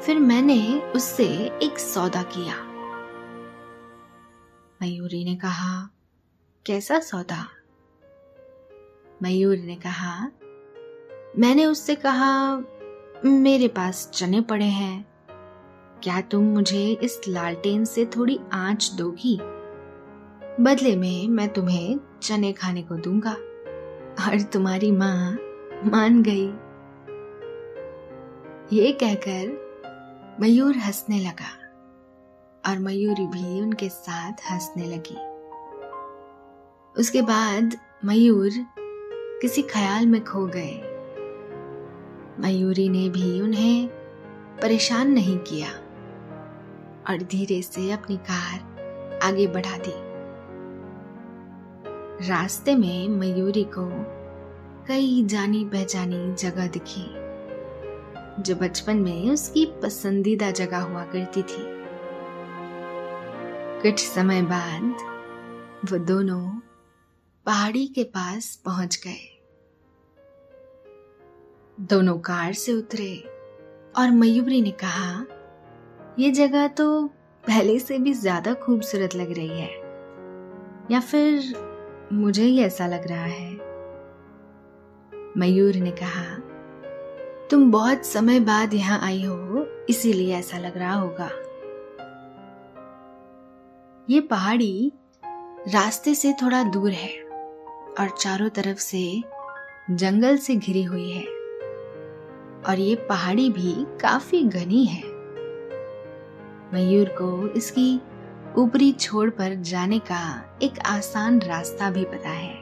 फिर 0.00 0.18
मैंने 0.18 0.80
उससे 0.80 1.26
एक 1.62 1.78
सौदा 1.78 2.22
किया। 2.22 2.54
मयूरी 4.82 5.24
ने 5.24 5.36
कहा, 5.36 5.90
कैसा 6.66 6.98
सौदा? 7.00 7.48
मयूर 9.22 9.56
ने 9.56 9.76
कहा, 9.76 10.32
मैंने 11.38 11.66
उससे 11.66 11.94
कहा 11.94 12.56
मेरे 13.24 13.68
पास 13.68 14.10
चने 14.14 14.40
पड़े 14.40 14.64
हैं। 14.64 15.06
क्या 16.02 16.20
तुम 16.20 16.44
मुझे 16.44 16.92
इस 17.02 17.20
लालटेन 17.28 17.84
से 17.84 18.06
थोड़ी 18.06 18.40
आँच 18.52 18.90
दोगी? 18.94 19.38
बदले 20.62 20.96
में 20.96 21.28
मैं 21.28 21.48
तुम्हें 21.48 22.00
चने 22.22 22.52
खाने 22.52 22.82
को 22.82 22.94
दूँगा। 22.94 23.32
और 24.26 24.42
तुम्हारी 24.42 24.92
माँ 24.92 25.38
मान 25.84 26.22
गई। 26.22 26.46
ये 28.76 28.92
कहकर 28.92 29.66
मयूर 30.40 30.76
हंसने 30.76 31.18
लगा 31.18 31.72
और 32.70 32.78
मयूरी 32.78 33.26
भी 33.26 33.60
उनके 33.60 33.88
साथ 33.88 34.32
हंसने 34.32 34.84
लगी। 34.84 35.16
उसके 37.00 37.22
बाद 37.22 37.76
मयूर 38.04 38.50
किसी 39.42 39.62
ख्याल 39.62 40.06
में 40.06 40.24
खो 40.24 40.46
गए। 40.46 40.95
मयूरी 42.40 42.88
ने 42.88 43.08
भी 43.08 43.40
उन्हें 43.40 43.88
परेशान 44.62 45.10
नहीं 45.10 45.38
किया 45.38 45.68
और 47.08 47.22
धीरे 47.22 47.62
से 47.62 47.90
अपनी 47.90 48.16
कार 48.16 49.20
आगे 49.22 49.46
बढ़ा 49.46 49.76
दी। 49.78 49.92
रास्ते 52.28 52.74
में 52.74 53.08
मयूरी 53.08 53.64
को 53.64 53.88
कई 54.88 55.24
जानी 55.26 55.64
पहचानी 55.64 56.34
जगह 56.34 56.66
दिखी, 56.66 57.06
जो 58.42 58.56
बचपन 58.56 58.96
में 58.96 59.30
उसकी 59.30 59.64
पसंदीदा 59.82 60.50
जगह 60.50 60.78
हुआ 60.78 61.04
करती 61.04 61.42
थी। 61.42 61.64
कुछ 63.82 64.06
समय 64.08 64.42
बाद 64.42 64.96
वो 65.92 65.98
दोनों 65.98 66.60
पहाड़ी 67.46 67.86
के 67.86 68.04
पास 68.04 68.62
पहुँच 68.64 69.00
गए। 69.04 69.35
दोनों 71.78 72.18
कार 72.18 72.52
से 72.52 72.72
उतरे 72.72 73.14
और 73.98 74.10
मयूरी 74.10 74.60
ने 74.62 74.70
कहा 74.70 75.24
यह 76.18 76.32
जगह 76.32 76.66
तो 76.68 77.06
पहले 77.44 77.78
से 77.78 77.98
भी 77.98 78.12
ज़्यादा 78.12 78.54
खूबसूरत 78.54 79.14
लग 79.14 79.32
रही 79.32 79.60
है। 79.60 79.70
या 80.90 81.00
फिर 81.00 81.54
मुझे 82.12 82.42
ही 82.42 82.58
ऐसा 82.60 82.86
लग 82.86 83.06
रहा 83.08 83.24
है? 83.24 83.50
मयूर 85.36 85.74
ने 85.74 85.90
कहा, 85.90 86.24
तुम 87.50 87.70
बहुत 87.72 88.06
समय 88.06 88.40
बाद 88.40 88.74
यहाँ 88.74 89.00
आई 89.00 89.22
हो, 89.24 89.66
इसीलिए 89.90 90.34
ऐसा 90.34 90.58
लग 90.58 90.78
रहा 90.78 90.94
होगा। 90.94 91.30
ये 94.10 94.20
पहाड़ी 94.20 94.92
रास्ते 95.68 96.14
से 96.14 96.32
थोड़ा 96.32 96.62
दूर 96.62 96.90
है 96.90 97.14
और 98.00 98.16
चारों 98.18 98.48
तरफ़ 98.48 98.78
से 98.78 99.22
जंगल 99.90 100.36
से 100.36 100.56
घिरी 100.56 100.82
हुई 100.82 101.10
है। 101.10 101.35
और 102.68 102.78
ये 102.78 102.94
पहाड़ी 102.94 103.50
भी 103.50 103.74
काफ़ी 104.00 104.42
घनी 104.42 104.84
है। 104.84 105.02
मयूर 106.74 107.08
को 107.08 107.48
इसकी 107.48 108.00
ऊपरी 108.58 108.92
छोर 108.92 109.30
पर 109.30 109.54
जाने 109.54 109.98
का 109.98 110.44
एक 110.62 110.78
आसान 110.86 111.40
रास्ता 111.40 111.90
भी 111.90 112.04
पता 112.04 112.30
है। 112.30 112.54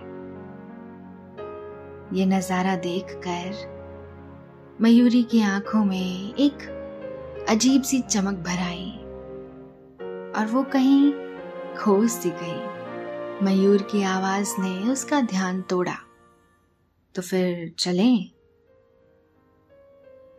ये 2.18 2.26
नज़ारा 2.26 2.76
देखकर 2.76 3.72
मयूरी 4.80 5.22
की 5.22 5.42
आँखों 5.42 5.84
में 5.84 6.34
एक 6.34 6.62
अजीब 7.48 7.82
सी 7.82 8.00
चमक 8.00 8.34
भर 8.34 8.58
आई 8.58 8.90
और 10.36 10.46
वो 10.46 10.62
कहीं 10.62 11.12
खो 11.76 12.06
सी 12.06 12.30
गई। 12.30 13.44
मयूर 13.44 13.82
की 13.82 14.02
आवाज़ 14.02 14.54
ने 14.58 14.92
उसका 14.92 15.20
ध्यान 15.20 15.62
तोड़ा। 15.62 15.96
तो 17.14 17.22
फिर 17.22 17.74
चलें। 17.78 18.33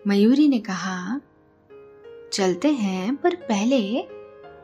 मयूरी 0.08 0.48
ने 0.48 0.60
कहा, 0.60 1.22
चलते 2.34 2.68
हैं, 2.68 3.15
पर 3.15 3.36
पहले 3.36 4.02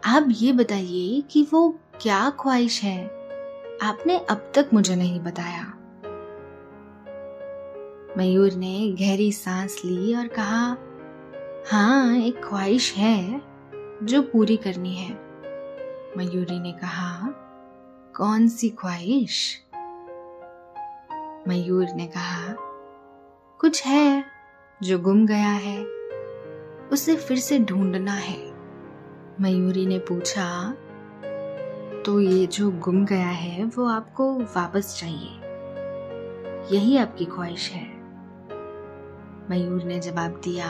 आप 0.06 0.28
ये 0.32 0.54
बताइए 0.54 1.22
कि 1.22 1.48
वो 1.54 1.80
क्या 2.02 2.30
ख्वाहिश 2.30 2.84
है। 2.84 3.06
आपने 3.82 4.18
अब 4.18 4.52
तक 4.56 4.70
मुझे 4.74 4.96
नहीं 4.96 5.20
बताया। 5.20 5.64
मयूर 8.18 8.52
ने 8.54 8.96
गहरी 9.00 9.32
सांस 9.32 9.82
ली 9.86 10.16
और 10.16 10.28
कहा 10.28 10.78
हाँ 11.72 12.18
एक 12.18 12.46
ख्वाहिश 12.46 12.94
है 12.94 13.42
जो 14.04 14.22
पूरी 14.22 14.58
करनी 14.58 14.96
है। 14.96 15.14
मयूरी 16.18 16.60
ने 16.60 16.72
कहा, 16.72 17.28
कौन 18.18 18.48
सी 18.48 18.70
ख्वाहिश? 18.70 19.62
मयूर 21.48 21.88
ने 21.96 22.08
कहा, 22.08 22.56
कुछ 23.60 23.86
है। 23.86 24.41
जो 24.84 25.00
गुम 25.00 25.26
गया 25.26 25.50
है, 25.50 25.86
उसे 26.92 27.16
फिर 27.16 27.38
से 27.38 27.60
ढूंढना 27.60 28.12
है। 28.12 28.52
मयूरी 29.42 29.86
ने 29.86 30.00
पूछा 30.00 30.78
तो 32.06 32.20
ये 32.20 32.48
जो 32.48 32.72
गुम 32.72 33.06
गया 33.06 33.28
है, 33.28 33.66
वो 33.66 33.86
आपको 33.86 34.40
वापस 34.40 34.98
चाहिए? 35.00 35.40
यही 36.76 36.98
आपकी 36.98 37.26
ख्वाहिश 37.26 37.70
है? 37.72 37.88
मयूर 39.50 39.84
ने 39.84 40.00
जवाब 40.00 40.42
दिया, 40.44 40.70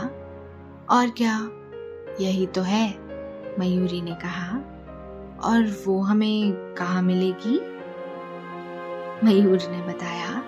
और 0.89 1.09
क्या? 1.09 1.49
यही 2.19 2.45
तो 2.45 2.61
है, 2.61 2.89
मयूरी 3.59 4.01
ने 4.01 4.11
कहा, 4.11 4.57
और 5.43 5.83
वो 5.87 6.01
हमें 6.01 6.53
कहा 6.75 7.01
मिलेगी? 7.01 7.59
मयूर 9.23 9.59
ने 9.69 9.81
बताया, 9.81 10.43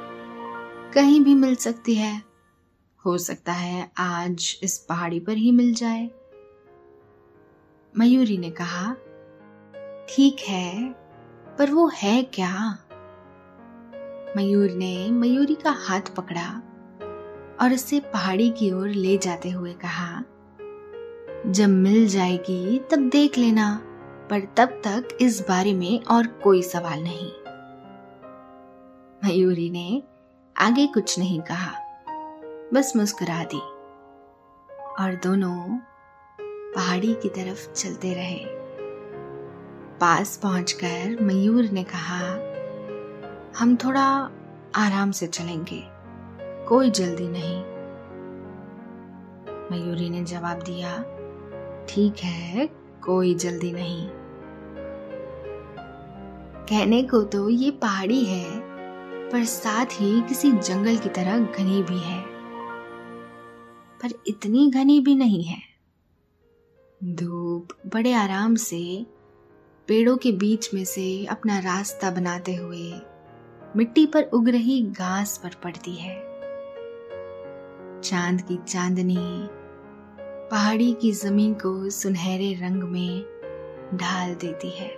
कहीं 0.93 1.23
भी 1.23 1.36
मिल 1.36 1.56
सकती 1.56 1.95
है। 1.95 2.32
हो 3.05 3.17
सकता 3.17 3.51
है 3.51 3.91
आज 3.97 4.59
इस 4.63 4.77
पहाड़ी 4.77 5.19
पर 5.19 5.33
ही 5.33 5.51
मिल 5.51 5.73
जाए। 5.73 6.09
मयूरी 7.97 8.37
ने 8.37 8.49
कहा, 8.51 8.93
ठीक 10.09 10.39
है, 10.39 10.89
पर 11.57 11.71
वो 11.71 11.87
है 11.95 12.23
क्या? 12.23 12.79
मयूर 14.37 14.71
ने 14.71 15.11
मयूरी 15.11 15.55
का 15.55 15.71
हाथ 15.71 16.01
पकड़ा 16.01 16.47
और 17.61 17.73
उसे 17.73 17.99
पहाड़ी 17.99 18.49
की 18.49 18.71
ओर 18.71 18.89
ले 18.89 19.17
जाते 19.17 19.49
हुए 19.49 19.73
कहा, 19.73 20.23
जब 21.47 21.69
मिल 21.69 22.07
जाएगी 22.07 22.79
तब 22.91 23.09
देख 23.09 23.37
लेना, 23.37 23.81
पर 24.29 24.39
तब 24.57 24.81
तक 24.87 25.17
इस 25.21 25.41
बारे 25.41 25.73
में 25.73 26.03
और 26.03 26.27
कोई 26.27 26.61
सवाल 26.61 27.03
नहीं। 27.03 27.31
मयूरी 29.25 29.69
ने 29.69 30.03
आगे 30.57 30.87
कुछ 30.87 31.19
नहीं 31.19 31.41
कहा। 31.41 31.82
बस 32.73 32.95
मुस्कुरा 32.95 33.43
दी 33.43 33.59
और 35.03 35.15
दोनों 35.15 35.79
पहाड़ी 36.75 37.13
की 37.13 37.29
तरफ़ 37.29 37.73
चलते 37.73 38.13
रहे। 38.13 38.45
पास 39.99 40.38
पहुंचकर 40.38 41.17
मयूर 41.21 41.63
ने 41.63 41.83
कहा, 41.83 42.19
हम 43.59 43.75
थोड़ा 43.75 44.29
आराम 44.75 45.12
से 45.12 45.27
चलेंगे, 45.27 45.83
कोई 46.65 46.91
जल्दी 46.91 47.27
नहीं। 47.27 47.62
मयूरी 49.71 50.09
ने 50.09 50.23
जवाब 50.23 50.63
दिया, 50.63 50.97
ठीक 51.89 52.15
है, 52.23 52.67
कोई 53.03 53.36
जल्दी 53.36 53.71
नहीं। 53.71 54.09
कहने 56.69 57.03
को 57.03 57.23
तो 57.23 57.49
ये 57.49 57.71
पहाड़ी 57.71 58.25
है, 58.25 58.59
पर 59.29 59.43
साथ 59.43 59.86
ही 59.86 60.21
किसी 60.21 60.51
जंगल 60.51 60.97
की 60.97 61.09
तरह 61.09 61.39
घनी 61.39 61.83
भी 61.83 61.99
है। 61.99 62.32
पर 64.03 64.13
इतनी 64.27 64.71
घनी 64.71 64.99
भी 64.99 65.15
नहीं 65.15 65.43
है। 65.43 65.61
धूप 67.03 67.67
बड़े 67.93 68.13
आराम 68.13 68.55
से 68.55 69.05
पेड़ों 69.87 70.17
के 70.17 70.31
बीच 70.31 70.73
में 70.73 70.85
से 70.85 71.25
अपना 71.25 71.59
रास्ता 71.59 72.11
बनाते 72.11 72.55
हुए 72.55 73.01
मिट्टी 73.75 74.05
पर 74.05 74.23
उग 74.23 74.49
रही 74.49 74.81
घास 74.81 75.37
पर 75.37 75.49
पड़ती 75.63 75.95
है। 75.95 76.15
चाँद 78.01 78.41
की 78.41 78.57
चांदनी 78.67 79.17
पहाड़ी 80.51 80.93
की 80.93 81.11
ज़मीन 81.11 81.53
को 81.53 81.89
सुनहरे 81.89 82.53
रंग 82.53 82.83
में 82.83 83.23
ढाल 83.95 84.35
देती 84.35 84.69
है। 84.69 84.91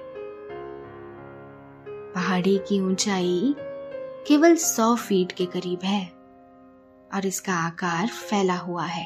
पहाड़ी 2.14 2.58
की 2.58 2.82
ऊंचाई 2.82 3.56
केवल 4.28 4.56
सौ 4.56 4.96
फीट 4.96 5.32
के 5.32 5.46
करीब 5.46 5.80
है। 5.84 6.15
और 7.14 7.26
इसका 7.26 7.54
आकार 7.54 8.08
फैला 8.08 8.56
हुआ 8.56 8.86
है। 8.86 9.06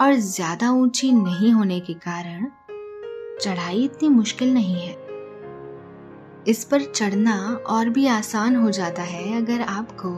और 0.00 0.14
ज़्यादा 0.14 0.70
ऊँची 0.70 1.12
नहीं 1.12 1.52
होने 1.52 1.80
के 1.80 1.94
कारण 1.94 2.46
चढ़ाई 3.40 3.84
इतनी 3.84 4.08
मुश्किल 4.08 4.54
नहीं 4.54 4.74
है। 4.74 4.96
इस 6.48 6.64
पर 6.64 6.82
चढ़ना 6.84 7.38
और 7.66 7.88
भी 7.88 8.06
आसान 8.06 8.56
हो 8.56 8.70
जाता 8.70 9.02
है 9.02 9.36
अगर 9.36 9.60
आपको 9.60 10.10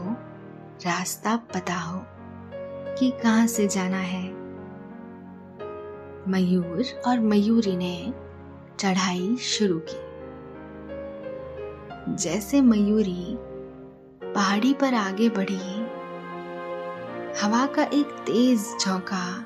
रास्ता 0.85 1.35
पता 1.53 1.75
हो 1.75 2.01
कि 2.97 3.09
कहाँ 3.23 3.47
से 3.47 3.67
जाना 3.67 3.97
है। 3.97 4.23
मयूर 6.27 7.01
और 7.07 7.19
मयूरी 7.19 7.75
ने 7.77 8.13
चढ़ाई 8.79 9.35
शुरू 9.37 9.81
की। 9.89 9.99
जैसे 12.15 12.61
मयूरी 12.61 13.37
पहाड़ी 14.25 14.73
पर 14.73 14.93
आगे 14.93 15.29
बढ़ी 15.29 15.80
हवा 17.39 17.65
का 17.65 17.83
एक 17.83 18.05
तेज 18.05 18.65
झोंका 18.81 19.45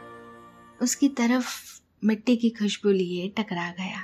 उसकी 0.82 1.10
तरफ़ 1.10 1.48
मिट्टी 2.04 2.36
की 2.36 2.50
खुशबू 2.50 2.90
लिए 2.90 3.28
टकरा 3.38 3.70
गया। 3.72 4.02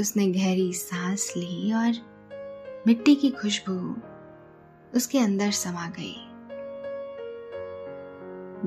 उसने 0.00 0.26
गहरी 0.26 0.72
सांस 0.72 1.32
ली 1.36 1.72
और 1.72 1.92
मिट्टी 2.86 3.14
की 3.14 3.30
खुशबू 3.30 3.76
उसके 4.96 5.18
अंदर 5.18 5.50
समा 5.50 5.86
गई। 5.98 6.16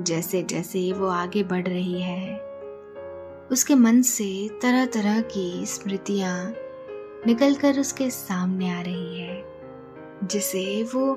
जैसे 0.03 0.43
जैसे 0.43 0.91
वो 0.93 1.07
आगे 1.07 1.43
बढ़ 1.43 1.67
रही 1.67 2.01
है, 2.01 2.37
उसके 3.51 3.75
मन 3.75 4.01
से 4.01 4.49
तरह 4.61 4.85
तरह 4.85 5.21
की 5.21 5.65
स्मृतियाँ 5.65 6.53
निकलकर 7.27 7.79
उसके 7.79 8.09
सामने 8.09 8.69
आ 8.69 8.81
रही 8.81 9.19
है, 9.19 9.43
जिसे 10.23 10.83
वो 10.83 11.13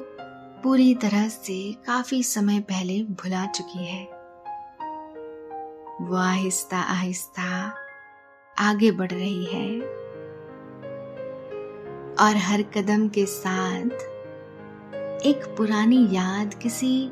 पूरी 0.62 0.94
तरह 0.94 1.28
से 1.28 1.72
काफ़ी 1.86 2.22
समय 2.22 2.60
पहले 2.60 3.02
भुला 3.02 3.46
चुकी 3.46 3.84
है। 3.84 4.04
वो 6.00 6.16
आहिस्ता 6.16 6.78
आहिस्ता 6.78 7.74
आगे 8.58 8.90
बढ़ 8.90 9.10
रही 9.10 9.44
है 9.44 9.80
और 12.16 12.36
हर 12.36 12.62
कदम 12.62 13.08
के 13.08 13.26
साथ 13.26 13.90
एक 15.26 15.44
पुरानी 15.56 16.08
याद 16.10 16.54
किसी 16.54 17.10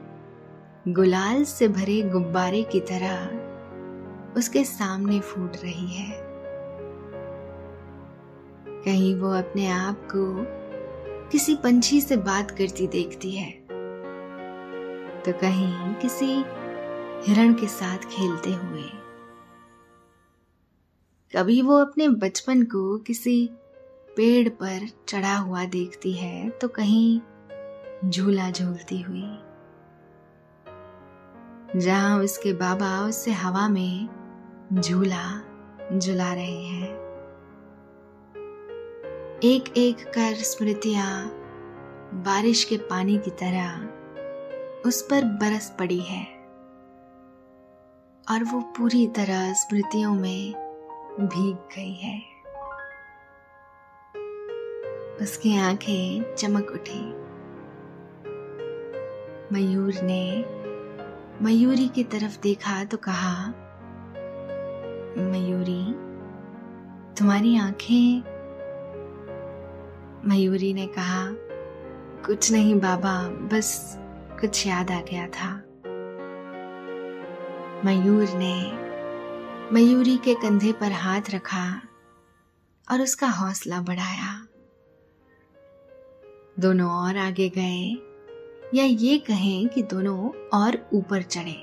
गुलाल 0.89 1.45
से 1.45 1.69
भरे 1.69 2.03
गुब्बारे 2.03 2.63
की 2.63 2.81
तरह 2.81 4.37
उसके 4.37 4.65
सामने 4.65 5.21
फूट 5.21 5.57
रही 5.57 5.87
है। 5.87 6.19
कहीं 8.85 9.15
वो 9.15 9.31
अपने 9.31 9.67
आप 9.67 10.09
को 10.17 10.25
किसी 11.33 11.55
पंछी 11.55 12.01
से 12.01 12.17
बात 12.17 12.51
करती 12.51 12.87
देखती 12.87 13.31
है। 13.31 13.51
तो 15.21 15.33
कहीं 15.33 15.95
किसी 15.95 16.27
हिरण 17.27 17.55
के 17.55 17.67
साथ 17.67 17.99
खेलते 17.99 18.53
हुए। 18.53 18.83
कभी 21.37 21.63
वो 21.63 21.79
अपने 21.79 22.09
बचपन 22.09 22.63
को 22.63 22.99
किसी 22.99 23.51
पेड़ 24.17 24.49
पर 24.49 24.89
चढ़ा 25.09 25.37
हुआ 25.37 25.65
देखती 25.65 26.13
है 26.13 26.51
तो 26.51 26.69
कहीं 26.69 27.21
झूला 28.11 28.51
झूलती 28.51 29.01
हुई। 29.01 29.39
जहाँ 31.81 32.19
उसके 32.21 32.53
बाबा 32.53 32.99
उससे 33.01 33.33
हवा 33.33 33.69
में 33.69 34.09
झूला 34.73 35.41
झुला 35.99 36.33
रहे 36.35 36.63
हैं। 36.65 37.04
एक 39.43 39.75
एक 39.77 39.97
कर 39.97 40.35
स्मृतियाँ 40.35 41.29
बारिश 42.15 42.65
के 42.65 42.77
पानी 42.77 43.19
की 43.19 43.31
तरह 43.31 43.79
उस 44.89 45.03
पर 45.03 45.25
बरस 45.25 45.77
पड़ी 45.79 46.01
है। 46.01 46.25
और 48.31 48.45
वो 48.45 48.61
पूरी 48.61 49.07
तरह 49.07 49.53
स्मृतियों 49.53 50.15
में 50.15 50.53
भीग 51.21 51.57
गई 51.57 51.95
है। 51.95 52.23
उसकी 55.23 55.59
आँखें 55.59 56.35
चमक 56.35 56.71
उठी। 56.71 57.07
मयूर 59.55 59.95
ने 60.03 60.45
मयूरी 61.43 61.89
की 61.89 62.05
तरफ़ 62.05 62.41
देखा 62.41 62.85
तो 62.85 62.97
कहा, 62.97 63.47
मयूरी, 65.19 65.93
तुम्हारी 67.15 67.59
आँखें 67.59 68.34
मयूरी 70.27 70.73
ने 70.75 70.87
कहा, 70.87 71.25
कुछ 72.27 72.51
नहीं 72.53 72.75
बाबा, 72.81 73.13
बस 73.53 73.99
कुछ 74.41 74.67
याद 74.67 74.91
आ 74.91 75.01
गया 75.01 75.27
था। 75.29 75.51
मयूर 77.85 78.29
ने 78.35 78.55
मयूरी 79.73 80.17
के 80.17 80.35
कंधे 80.35 80.73
पर 80.73 80.93
हाथ 80.93 81.31
रखा 81.31 81.67
और 82.89 83.03
उसका 83.03 83.29
हौसला 83.31 83.81
बढ़ाया। 83.81 84.33
दोनों 86.59 86.91
और 86.91 87.17
आगे 87.17 87.49
गए, 87.49 87.85
या 88.75 88.85
ये 88.85 89.19
कहें 89.19 89.69
कि 89.69 89.83
दोनों 89.83 90.31
और 90.55 90.79
ऊपर 90.93 91.23
चढ़े 91.23 91.57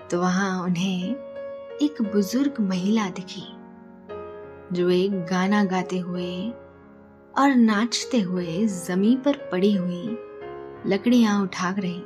तो 0.00 0.20
वहाँ 0.20 0.62
उन्हें 0.62 1.14
एक 1.82 2.02
बुज़ुर्ग 2.02 2.60
महिला 2.60 3.08
दिखी, 3.10 3.46
जो 4.72 4.90
एक 4.90 5.24
गाना 5.26 5.64
गाते 5.64 5.98
हुए 5.98 6.52
और 7.38 7.54
नाचते 7.54 8.20
हुए 8.20 8.66
ज़मीन 8.66 9.20
पर 9.20 9.36
पड़ी 9.52 9.74
हुई 9.74 10.18
लकड़ियाँ 10.86 11.42
उठा 11.42 11.74
रही, 11.78 12.02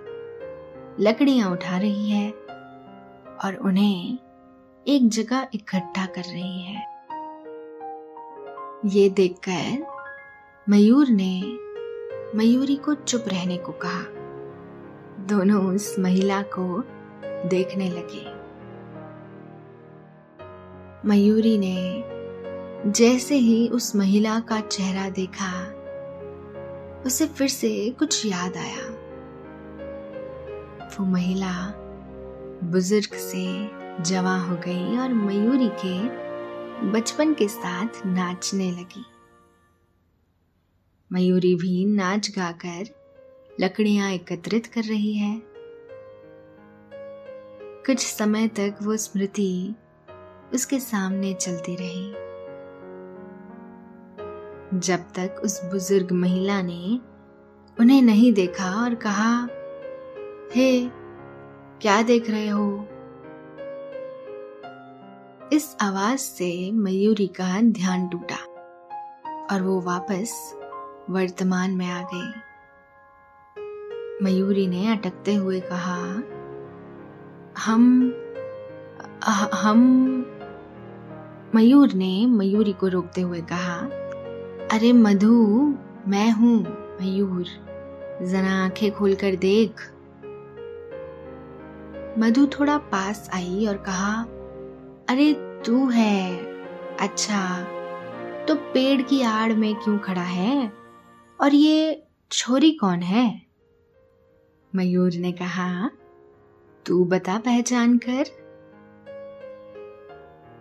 लकड़ियाँ 1.00 1.50
उठा 1.50 1.78
रही 1.78 2.10
है 2.10 2.30
और 3.44 3.58
उन्हें 3.62 4.18
एक 4.86 5.08
जगह 5.08 5.48
इकट्ठा 5.54 6.06
कर 6.06 6.22
रही 6.22 6.62
है। 6.62 6.84
ये 8.86 9.08
देखकर 9.10 9.86
मयूर 10.68 11.08
ने 11.08 11.58
मयूरी 12.34 12.76
को 12.76 12.94
चुप 12.94 13.24
रहने 13.28 13.56
को 13.56 13.72
कहा। 13.72 14.04
दोनों 15.26 15.74
उस 15.74 15.98
महिला 15.98 16.42
को 16.42 16.82
देखने 17.48 17.88
लगे। 17.90 18.24
मयूरी 21.08 21.58
ने 21.58 21.76
जैसे 22.86 23.34
ही 23.34 23.68
उस 23.68 23.96
महिला 23.96 24.40
का 24.40 24.60
चेहरा 24.60 25.08
देखा, 25.10 25.52
उसे 27.06 27.26
फिर 27.26 27.48
से 27.48 27.90
कुछ 27.90 28.26
याद 28.26 28.56
आया। 28.56 28.88
वो 30.86 31.04
महिला 31.06 31.72
बुज़ुर्ग 32.64 33.14
से 33.14 33.70
जवा 34.02 34.36
हो 34.38 34.56
गई 34.56 34.98
और 34.98 35.14
मयूरी 35.14 35.70
के 35.84 36.26
बचपन 36.90 37.34
के 37.34 37.48
साथ 37.48 37.88
नाचने 38.06 38.70
लगी। 38.70 39.04
मयूरी 41.12 41.54
भी 41.54 41.84
नाच 41.84 42.30
गाकर 42.30 42.84
लकड़ियाँ 43.60 44.10
एकत्रित 44.10 44.66
कर 44.66 44.82
रही 44.82 45.14
है। 45.14 45.42
कुछ 47.86 48.06
समय 48.06 48.48
तक 48.48 48.78
वो 48.82 48.96
स्मृति 48.96 49.74
उसके 50.54 50.80
सामने 50.80 51.34
चलती 51.34 51.76
रही। 51.76 52.35
जब 54.74 54.98
तक 54.98 55.40
उस 55.44 55.64
बुज़ुर्ग 55.64 56.12
महिला 56.12 56.62
ने 56.62 57.00
उन्हें 57.80 58.02
नहीं 58.02 58.32
देखा 58.32 58.82
और 58.82 58.94
कहा 58.94 59.48
हे 60.54 60.80
hey, 60.80 60.90
क्या 61.80 62.02
देख 62.02 62.30
रहे 62.30 62.48
हो? 62.48 62.88
इस 65.52 65.76
आवाज़ 65.80 66.18
से 66.18 66.72
मयूरी 66.72 67.26
का 67.26 67.60
ध्यान 67.62 68.08
टूटा 68.08 68.44
और 69.50 69.62
वो 69.62 69.80
वापस 69.80 70.54
वर्तमान 71.10 71.70
में 71.70 71.90
आ 71.90 72.02
गई। 72.14 72.32
मयूरी 74.24 74.66
ने 74.66 74.92
अटकते 74.92 75.34
हुए 75.34 75.60
कहा 75.60 76.22
हम 77.58 78.14
हम 79.54 79.80
मयूर 81.54 81.92
ने 81.92 82.26
मयूरी 82.26 82.72
को 82.72 82.88
रोकते 82.88 83.20
हुए 83.20 83.40
कहा 83.40 84.05
अरे 84.72 84.92
मधु, 84.92 85.74
मैं 86.08 86.30
हूँ, 86.30 86.62
मयूर। 87.00 87.44
जरा 88.22 88.64
आँखें 88.64 88.92
खोलकर 88.92 89.34
देख। 89.34 89.80
मधु 92.18 92.46
थोड़ा 92.46 92.78
पास 92.78 93.30
आई 93.34 93.66
और 93.66 93.76
कहा, 93.76 94.22
अरे 95.08 95.32
तू 95.66 95.88
है। 95.88 96.36
अच्छा 97.00 97.62
तो 98.48 98.54
पेड़ 98.54 99.02
की 99.02 99.22
आड़ 99.22 99.52
में 99.52 99.74
क्यों 99.74 99.98
खड़ा 99.98 100.22
है? 100.22 100.72
और 101.40 101.54
ये 101.54 102.06
छोरी 102.32 102.72
कौन 102.72 102.98
है? 102.98 103.42
मयूर 104.74 105.12
ने 105.12 105.32
कहा, 105.32 105.90
तू 106.86 107.04
बता 107.04 107.38
पहचान 107.38 107.98
कर। 107.98 108.24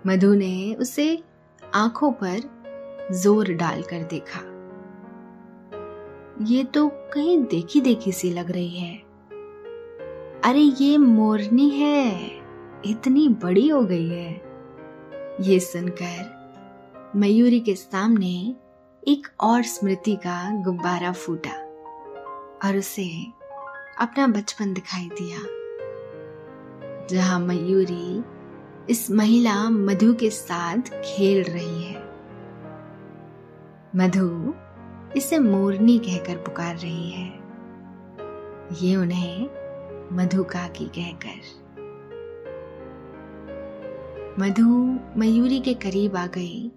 मधु 0.07 0.33
ने 0.33 0.75
उसे 0.79 1.23
आँखों 1.75 2.11
पर 2.11 2.54
ज़ोर 3.11 3.51
डालकर 3.53 4.03
देखा। 4.03 4.39
ये 6.45 6.63
तो 6.63 6.87
कहीं 7.13 7.37
देखी 7.43 7.81
देखी 7.81 8.11
सी 8.11 8.31
लग 8.31 8.51
रही 8.51 8.69
है। 8.69 8.95
अरे 10.43 10.59
ये 10.59 10.97
मोरनी 10.97 11.69
है। 11.69 12.31
इतनी 12.85 13.27
बड़ी 13.27 13.67
हो 13.67 13.81
गई 13.81 14.07
है। 14.09 14.31
ये 15.41 15.59
सुनकर 15.59 17.13
मयूरी 17.15 17.59
के 17.59 17.75
सामने 17.75 18.55
एक 19.07 19.27
और 19.39 19.63
स्मृति 19.63 20.15
का 20.15 20.63
गुब्बारा 20.63 21.11
फूटा 21.11 21.53
और 22.63 22.77
उसे 22.77 23.09
अपना 23.99 24.27
बचपन 24.27 24.73
दिखाई 24.73 25.09
दिया। 25.21 25.39
जहाँ 27.07 27.39
मयूरी 27.39 28.23
इस 28.89 29.11
महिला 29.11 29.69
मधु 29.69 30.13
के 30.13 30.29
साथ 30.29 30.89
खेल 31.05 31.43
रही 31.43 31.83
है। 31.83 32.04
मधु 33.95 34.53
इसे 35.15 35.39
मोरनी 35.39 35.99
कहकर 35.99 36.37
पुकार 36.37 36.77
रही 36.77 37.09
है। 37.11 37.27
ये 38.81 38.95
उन्हें 38.95 39.45
मधु 40.11 40.43
काकी 40.43 40.85
कहकर। 40.85 41.37
मधु 44.39 44.99
मयूरी 45.19 45.59
के 45.59 45.73
करीब 45.73 46.15
आ 46.15 46.27
गई 46.27 46.69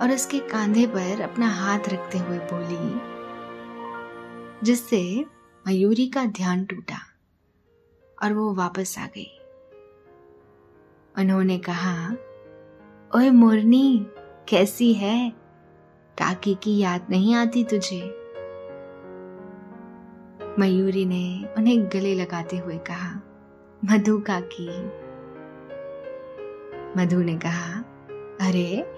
और 0.00 0.10
उसके 0.14 0.38
कांधे 0.38 0.86
पर 0.86 1.20
अपना 1.20 1.48
हाथ 1.48 1.78
रखते 1.88 2.18
हुए 2.18 2.38
बोली, 2.38 3.00
जिससे 4.64 5.24
मयूरी 5.66 6.06
का 6.06 6.24
ध्यान 6.24 6.64
टूटा 6.64 6.98
और 8.22 8.32
वो 8.32 8.54
वापस 8.54 8.98
आ 8.98 9.06
गई। 9.06 9.40
उन्होंने 11.18 11.58
कहा, 11.58 12.12
ओए 13.16 13.30
मोरनी, 13.30 14.06
कैसी 14.48 14.92
है? 14.92 15.37
काकी 16.18 16.54
की 16.54 16.78
याद 16.78 17.06
नहीं 17.10 17.34
आती 17.34 17.64
तुझे? 17.64 18.00
मयूरी 20.58 21.04
ने 21.04 21.48
उन्हें 21.58 21.88
गले 21.88 22.14
लगाते 22.14 22.56
हुए 22.56 22.78
कहा, 22.78 23.20
मधु 23.84 24.18
काकी। 24.18 24.68
मधु 27.00 27.22
ने 27.22 27.38
कहा, 27.38 27.80
अरे, 28.40 28.94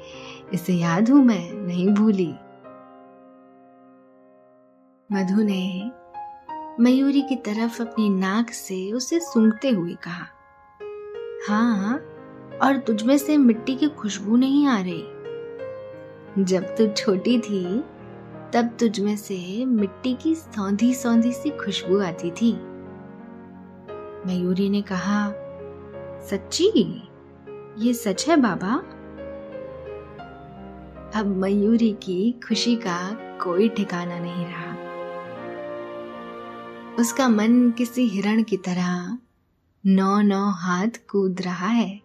इसे 0.53 0.73
याद 0.73 1.11
हूँ 1.11 1.25
मैं, 1.25 1.53
नहीं 1.53 1.89
भूली। 1.89 2.35
मधु 5.13 5.43
ने 5.43 5.91
मयूरी 6.81 7.23
की 7.23 7.37
तरफ़ 7.37 7.83
अपनी 7.83 8.09
नाक 8.09 8.51
से 8.51 8.93
उसे 8.93 9.21
सूंघते 9.21 9.71
हुए 9.71 9.95
कहा 9.95 10.27
हाँ 11.49 11.99
और 12.63 12.79
तुझमें 12.79 13.19
से 13.19 13.37
मिट्टी 13.37 13.75
की 13.75 13.89
खुशबू 13.89 14.37
नहीं 14.37 14.67
आ 14.67 14.81
रही। 14.81 15.20
जब 16.39 16.63
तू 16.63 16.87
छोटी 16.87 17.39
थी, 17.39 17.85
तब 18.53 18.77
तुझमें 18.81 19.17
से 19.17 19.65
मिट्टी 19.65 20.15
की 20.15 20.35
सौंधी 20.35 20.95
सौंधी 20.95 21.33
सी 21.33 21.51
खुशबू 21.51 22.01
आती 22.01 22.31
थी। 22.31 22.53
मयूरी 24.27 24.71
ने 24.71 24.83
कहा, 24.83 25.33
सच्ची? 26.21 27.03
ये 27.79 27.95
सच 27.95 28.29
है 28.29 28.37
बाबा? 28.37 28.75
अब 31.21 31.27
मयूरी 31.27 31.93
की 31.93 32.41
खुशी 32.47 32.77
का 32.77 33.11
कोई 33.15 33.69
ठिकाना 33.69 34.19
नहीं 34.19 34.47
रहा। 34.47 34.91
उसका 36.99 37.29
मन 37.29 37.71
किसी 37.71 38.09
हिरण 38.09 38.43
की 38.43 38.57
तरह 38.57 39.19
नौ 39.87 40.21
नौ 40.21 40.51
हाथ 40.51 40.89
कूद 41.11 41.41
रहा 41.41 41.67
है। 41.67 42.01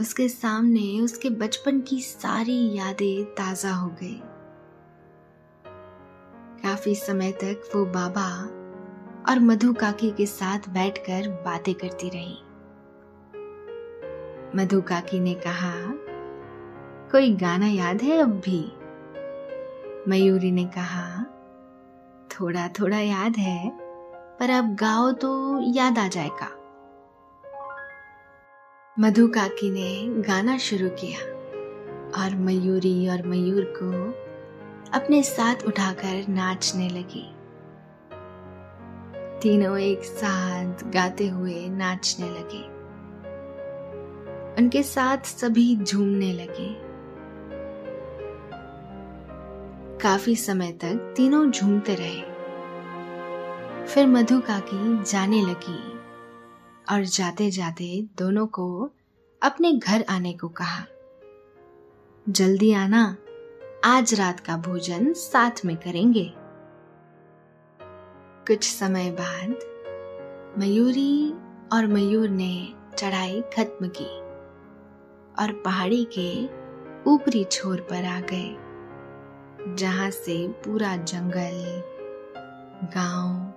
उसके 0.00 0.28
सामने 0.28 1.00
उसके 1.00 1.30
बचपन 1.30 1.80
की 1.80 2.00
सारी 2.00 2.76
यादें 2.76 3.24
ताज़ा 3.24 3.70
हो 3.70 3.88
गई। 3.88 4.20
काफ़ी 6.62 6.94
समय 6.94 7.32
तक 7.32 7.70
वो 7.74 7.84
बाबा 7.84 8.28
और 9.28 9.40
मधु 9.40 9.72
काकी 9.72 10.10
के 10.10 10.26
साथ 10.26 10.68
बैठकर 10.68 11.28
बातें 11.28 11.74
करती 11.74 12.08
रही। 12.08 12.36
मधु 14.56 14.80
काकी 14.80 15.20
ने 15.20 15.34
कहा, 15.34 15.72
कोई 17.10 17.34
गाना 17.34 17.66
याद 17.66 18.02
है 18.02 18.18
अब 18.18 18.40
भी? 18.40 18.60
मयूरी 20.08 20.50
ने 20.50 20.64
कहा 20.64 21.24
थोड़ा 22.30 22.68
थोड़ा 22.68 22.98
याद 22.98 23.36
है, 23.36 23.68
पर 24.40 24.50
अब 24.50 24.74
गाओ 24.74 25.12
तो 25.12 25.60
याद 25.74 25.98
आ 25.98 26.08
जाएगा। 26.08 26.50
मधु 29.00 29.28
काकी 29.28 29.70
ने 29.70 30.22
गाना 30.22 30.58
शुरू 30.58 30.88
किया 30.88 31.18
और 32.22 32.36
मयूरी 32.36 33.08
और 33.08 33.26
मयूर 33.26 33.64
को 33.64 34.10
अपने 34.92 35.22
साथ 35.22 35.56
उठाकर 35.66 36.24
नाचने 36.28 36.88
लगी। 36.88 37.34
तीनों 39.40 39.78
एक 39.78 40.04
साथ 40.04 40.74
गाते 40.84 41.28
हुए 41.28 41.68
नाचने 41.68 42.30
लगे। 42.30 42.62
उनके 44.62 44.82
साथ 44.82 45.18
सभी 45.18 45.76
झूमने 45.76 46.32
लगे। 46.32 46.76
काफ़ी 49.98 50.36
समय 50.36 50.72
तक 50.72 51.14
तीनों 51.16 51.50
झूमते 51.50 51.94
रहे। 51.94 52.22
फिर 53.86 54.06
मधु 54.06 54.40
काकी 54.40 55.02
जाने 55.02 55.42
लगी। 55.42 55.97
और 56.90 57.04
जाते 57.04 57.50
जाते 57.50 58.08
दोनों 58.18 58.46
को 58.46 58.90
अपने 59.42 59.72
घर 59.72 60.04
आने 60.08 60.32
को 60.32 60.48
कहा। 60.48 60.84
जल्दी 62.28 62.72
आना, 62.72 63.16
आज 63.84 64.14
रात 64.14 64.40
का 64.40 64.56
भोजन 64.56 65.12
साथ 65.12 65.50
में 65.64 65.76
करेंगे। 65.76 66.32
कुछ 68.46 68.64
समय 68.64 69.10
बाद 69.10 69.56
मयूरी 70.58 71.34
और 71.72 71.86
मयूर 71.86 72.28
ने 72.28 72.74
चढ़ाई 72.98 73.40
खत्म 73.40 73.88
की 73.88 74.08
और 75.42 75.52
पहाड़ी 75.64 76.06
के 76.18 76.44
ऊपरी 77.10 77.44
छोर 77.44 77.80
पर 77.80 78.04
आ 78.04 78.20
गए, 78.20 78.56
जहाँ 79.76 80.10
से 80.10 80.48
पूरा 80.48 80.96
जंगल, 80.96 81.82
गाँव 82.94 83.47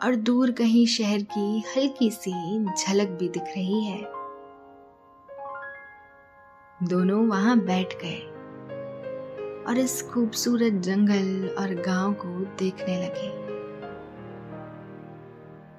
और 0.00 0.14
दूर 0.14 0.50
कहीं 0.50 0.86
शहर 0.86 1.22
की 1.22 1.60
हल्की 1.66 2.10
सी 2.10 2.32
झलक 2.64 3.08
भी 3.08 3.28
दिख 3.28 3.44
रही 3.56 3.84
है। 3.84 4.00
दोनों 6.80 7.26
वहाँ 7.26 7.58
बैठ 7.60 7.94
गए 8.02 8.20
और 9.64 9.78
इस 9.78 10.02
खूबसूरत 10.02 10.72
जंगल 10.72 11.48
और 11.58 11.74
गाँव 11.82 12.12
को 12.12 12.28
देखने 12.58 12.96
लगे। 13.02 13.30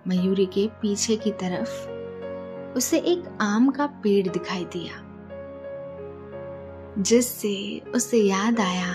मयूरी 0.07 0.45
के 0.45 0.67
पीछे 0.81 1.15
की 1.15 1.31
तरफ़ 1.31 2.77
उसे 2.77 2.97
एक 2.97 3.37
आम 3.41 3.69
का 3.69 3.85
पेड़ 4.03 4.27
दिखाई 4.27 4.65
दिया, 4.65 5.01
जिससे 6.99 7.81
उसे 7.95 8.17
याद 8.17 8.59
आया 8.59 8.93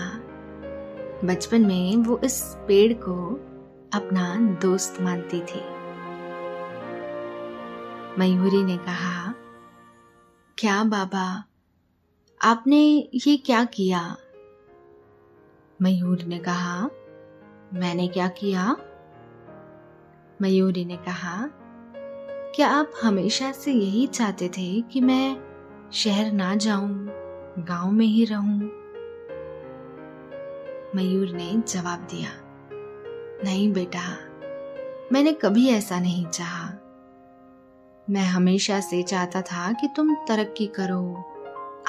बचपन 1.25 1.65
में 1.65 1.95
वो 1.97 2.19
इस 2.23 2.41
पेड़ 2.67 2.93
को 2.93 3.15
अपना 3.95 4.35
दोस्त 4.61 5.01
मानती 5.01 5.41
थी। 5.41 5.75
मयूरी 8.19 8.63
ने 8.63 8.77
कहा, 8.77 9.33
क्या 10.57 10.83
बाबा, 10.83 11.43
आपने 12.41 13.09
ये 13.27 13.37
क्या 13.37 13.65
किया? 13.65 14.17
मयूर 15.81 16.21
ने 16.21 16.39
कहा, 16.39 16.89
मैंने 17.73 18.07
क्या 18.07 18.27
किया? 18.27 18.77
मयूरी 20.41 20.85
ने 20.85 20.97
कहा, 20.97 21.49
क्या 22.55 22.67
आप 22.67 22.91
हमेशा 23.03 23.51
से 23.51 23.71
यही 23.71 24.07
चाहते 24.07 24.49
थे 24.49 24.81
कि 24.81 25.01
मैं 25.01 25.37
शहर 25.93 26.31
ना 26.31 26.55
जाऊँ, 26.55 27.05
गाँव 27.59 27.91
में 27.91 28.05
ही 28.05 28.25
रहूँ? 28.25 28.59
मयूर 30.95 31.29
ने 31.29 31.63
जवाब 31.67 31.99
दिया 31.99 32.44
नहीं 33.43 33.73
बेटा, 33.73 34.17
मैंने 35.11 35.31
कभी 35.31 35.67
ऐसा 35.69 35.99
नहीं 35.99 36.25
चाहा। 36.25 36.69
मैं 38.09 38.25
हमेशा 38.25 38.79
से 38.79 39.03
चाहता 39.03 39.41
था 39.41 39.71
कि 39.71 39.87
तुम 39.95 40.15
तरक्की 40.15 40.67
करो, 40.67 41.23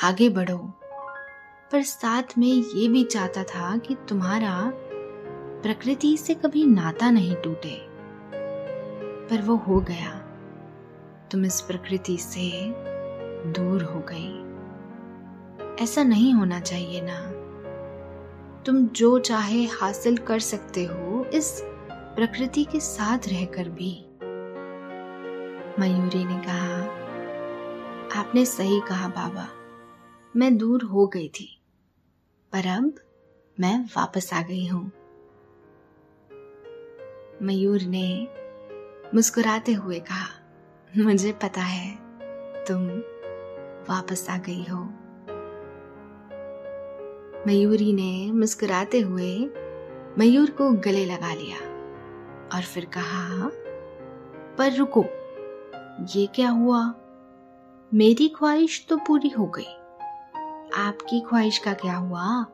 आगे 0.05 0.29
बढ़ो, 0.29 0.73
पर 1.73 1.83
साथ 1.83 2.23
में 2.39 2.49
ये 2.49 2.89
भी 2.89 3.05
चाहता 3.05 3.45
था 3.45 3.77
कि 3.77 3.97
तुम्हारा 4.09 4.73
प्रकृति 5.63 6.17
से 6.17 6.35
कभी 6.35 6.67
नाता 6.67 7.11
नहीं 7.11 7.37
टूटे। 7.37 7.87
पर 9.29 9.43
वो 9.43 9.57
हो 9.57 9.81
गया। 9.81 10.23
तुम 11.31 11.45
इस 11.45 11.61
प्रकृति 11.61 12.17
से 12.17 12.51
दूर 13.53 13.83
हो 13.83 14.05
गई। 14.13 14.47
ऐसा 15.85 16.03
नहीं 16.03 16.35
होना 16.35 16.61
चाहिए 16.61 17.01
ना। 17.05 17.47
तुम 18.63 18.87
जो 18.87 19.19
चाहे 19.19 19.65
हासिल 19.65 20.17
कर 20.17 20.39
सकते 20.39 20.85
हो 20.85 21.16
इस 21.35 21.61
प्रकृति 21.91 22.65
के 22.65 22.81
साथ 22.81 23.29
रहकर 23.29 23.69
भी। 23.69 23.93
मयूरी 25.81 26.25
ने 26.25 26.39
कहा, 26.43 26.77
आपने 28.21 28.45
सही 28.45 28.81
कहा 28.81 29.09
बाबा, 29.09 29.49
मैं 30.37 30.57
दूर 30.57 30.83
हो 30.83 31.07
गई 31.07 31.29
थी, 31.29 31.49
पर 32.53 32.67
अब 32.67 32.95
मैं 33.61 33.85
वापस 33.87 34.33
आ 34.35 34.43
गई 34.43 34.67
हूँ। 34.67 34.91
मयूर 37.43 37.83
ने 37.83 38.29
मुस्कुराते 39.15 39.73
हुए 39.73 40.01
कहा, 40.01 40.29
मुझे 40.99 41.33
पता 41.33 41.61
है, 41.61 41.95
तुम 42.65 42.89
वापस 43.91 44.27
आ 44.31 44.39
गई 44.39 44.65
हो। 44.65 44.85
मयूरी 47.47 47.93
ने 47.93 48.33
मुस्कुराते 48.33 49.01
हुए 49.01 49.51
मयूर 50.19 50.51
को 50.51 50.71
गले 50.71 51.05
लगा 51.05 51.35
लिया 51.35 51.59
और 52.55 52.63
फिर 52.63 52.85
कहा, 52.85 53.51
पर 54.59 54.73
रुको, 54.73 55.05
ये 56.17 56.27
क्या 56.27 56.51
हुआ? 56.51 56.95
मेरी 57.95 58.29
ख्वाहिश 58.29 58.87
तो 58.89 58.97
पूरी 58.97 59.29
हो 59.29 59.47
गई। 59.47 59.73
आपकी 60.77 61.21
ख्वाहिश 61.21 61.59
का 61.59 61.73
क्या 61.73 61.97
हुआ? 61.97 62.47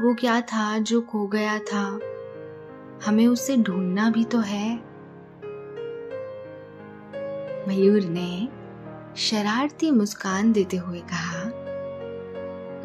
वो 0.00 0.14
क्या 0.14 0.40
था 0.40 0.78
जो 0.78 1.00
खो 1.00 1.26
गया 1.26 1.58
था? 1.58 2.00
हमें 3.06 3.26
उसे 3.26 3.56
ढूंढना 3.56 4.10
भी 4.10 4.24
तो 4.24 4.38
है। 4.38 4.76
मयूर 7.68 8.02
ने 8.02 8.48
शरारती 9.16 9.90
मुस्कान 9.90 10.52
देते 10.52 10.76
हुए 10.76 11.00
कहा, 11.00 11.44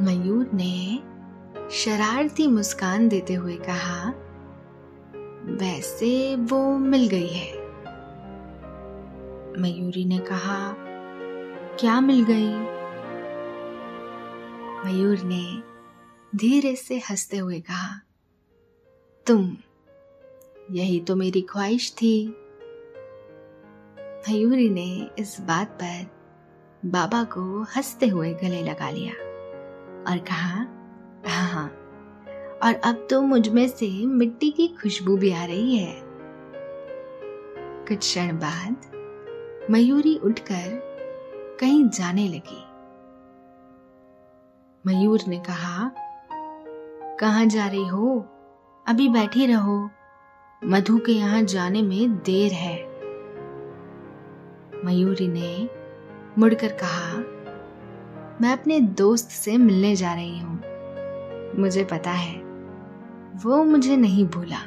मयूर 0.01 0.49
ने 0.53 0.99
शरारती 1.71 2.47
मुस्कान 2.47 3.07
देते 3.09 3.33
हुए 3.33 3.55
कहा, 3.55 4.09
वैसे 5.55 6.35
वो 6.35 6.77
मिल 6.77 7.07
गई 7.07 7.27
है। 7.27 7.53
मयूरी 9.61 10.05
ने 10.05 10.19
कहा, 10.19 10.75
क्या 11.79 12.01
मिल 12.01 12.23
गई? 12.23 12.49
मयूर 14.85 15.19
ने 15.19 15.63
धीरे 16.37 16.75
से 16.75 16.97
हँसते 16.97 17.37
हुए 17.37 17.59
कहा, 17.59 18.01
तुम, 19.25 19.57
यही 20.71 20.99
तो 20.99 21.15
मेरी 21.15 21.41
ख्वाहिश 21.41 21.91
थी। 21.91 22.35
मयूरी 23.99 24.69
ने 24.69 25.09
इस 25.19 25.41
बात 25.41 25.67
पर 25.83 26.05
बाबा 26.85 27.23
को 27.23 27.63
हँसते 27.63 28.07
हुए 28.07 28.33
गले 28.33 28.63
लगा 28.63 28.89
लिया 28.89 29.13
और 30.11 30.17
कहा 30.17 30.76
हाँ। 31.27 31.47
हाँ 31.47 31.73
और 32.63 32.73
अब 32.73 33.07
तो 33.09 33.21
मुझमें 33.21 33.67
से 33.67 34.05
मिट्टी 34.05 34.51
की 34.51 34.67
खुशबू 34.67 35.17
भी 35.17 35.31
आ 35.31 35.45
रही 35.45 35.77
है। 35.77 36.01
कुछ 37.87 37.97
क्षण 37.97 38.37
बाद 38.37 38.75
मयूरी 39.71 40.17
उठकर 40.17 40.87
कहीं 41.59 41.89
जाने 41.89 42.27
लगी। 42.27 42.63
मयूर 44.87 45.19
ने 45.27 45.39
कहा, 45.39 45.91
कहाँ 47.19 47.45
जा 47.45 47.67
रही 47.67 47.87
हो? 47.87 48.25
अभी 48.87 49.09
बैठी 49.09 49.45
रहो। 49.45 49.89
मधु 50.63 50.97
के 50.97 51.11
यहाँ 51.11 51.43
जाने 51.43 51.81
में 51.81 52.17
देर 52.17 52.51
है। 52.51 52.83
मयूरी 54.85 55.27
ने 55.27 55.69
मुड़कर 56.37 56.67
कहा, 56.67 57.17
मैं 58.41 58.53
अपने 58.53 58.79
दोस्त 58.79 59.29
से 59.29 59.57
मिलने 59.57 59.95
जा 59.95 60.13
रही 60.13 60.39
हूँ। 60.39 60.56
मुझे 61.59 61.83
पता 61.83 62.11
है। 62.11 62.41
वो 63.35 63.63
मुझे 63.63 63.97
नहीं 63.97 64.25
भूला। 64.25 64.59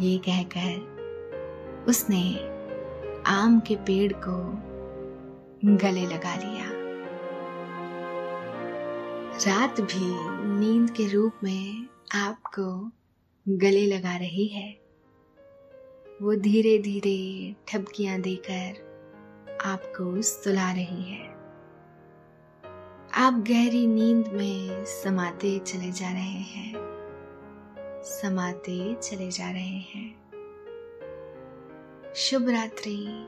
ये 0.00 0.18
कहकर 0.18 0.92
उसने 1.88 2.52
आम 3.26 3.60
के 3.60 3.76
पेड़ 3.76 4.12
को 4.12 4.62
गले 5.64 6.06
लगा 6.06 6.34
लिया। 6.34 6.82
रात 9.46 9.80
भी 9.80 10.16
नींद 10.58 10.90
के 10.90 11.08
रूप 11.08 11.32
में 11.44 11.86
आपको 12.14 12.90
गले 13.48 13.86
लगा 13.86 14.16
रही 14.16 14.46
है। 14.46 14.78
वो 16.22 16.34
धीरे 16.34 16.78
धीरे 16.78 17.54
ठपकियाँ 17.68 18.20
देकर 18.20 18.92
आपको 19.64 20.22
सुला 20.22 20.72
रही 20.72 21.02
है। 21.02 21.41
आप 23.14 23.34
गहरी 23.34 23.86
नींद 23.86 24.28
में 24.28 24.84
समाते 24.84 25.58
चले 25.58 25.92
जा 25.92 26.12
रहे 26.12 26.22
हैं। 26.22 26.74
समाते 28.04 28.94
चले 28.94 29.30
जा 29.30 29.50
रहे 29.50 29.78
हैं। 29.78 30.30
शुभ 32.16 32.48
रात्रि। 32.48 33.26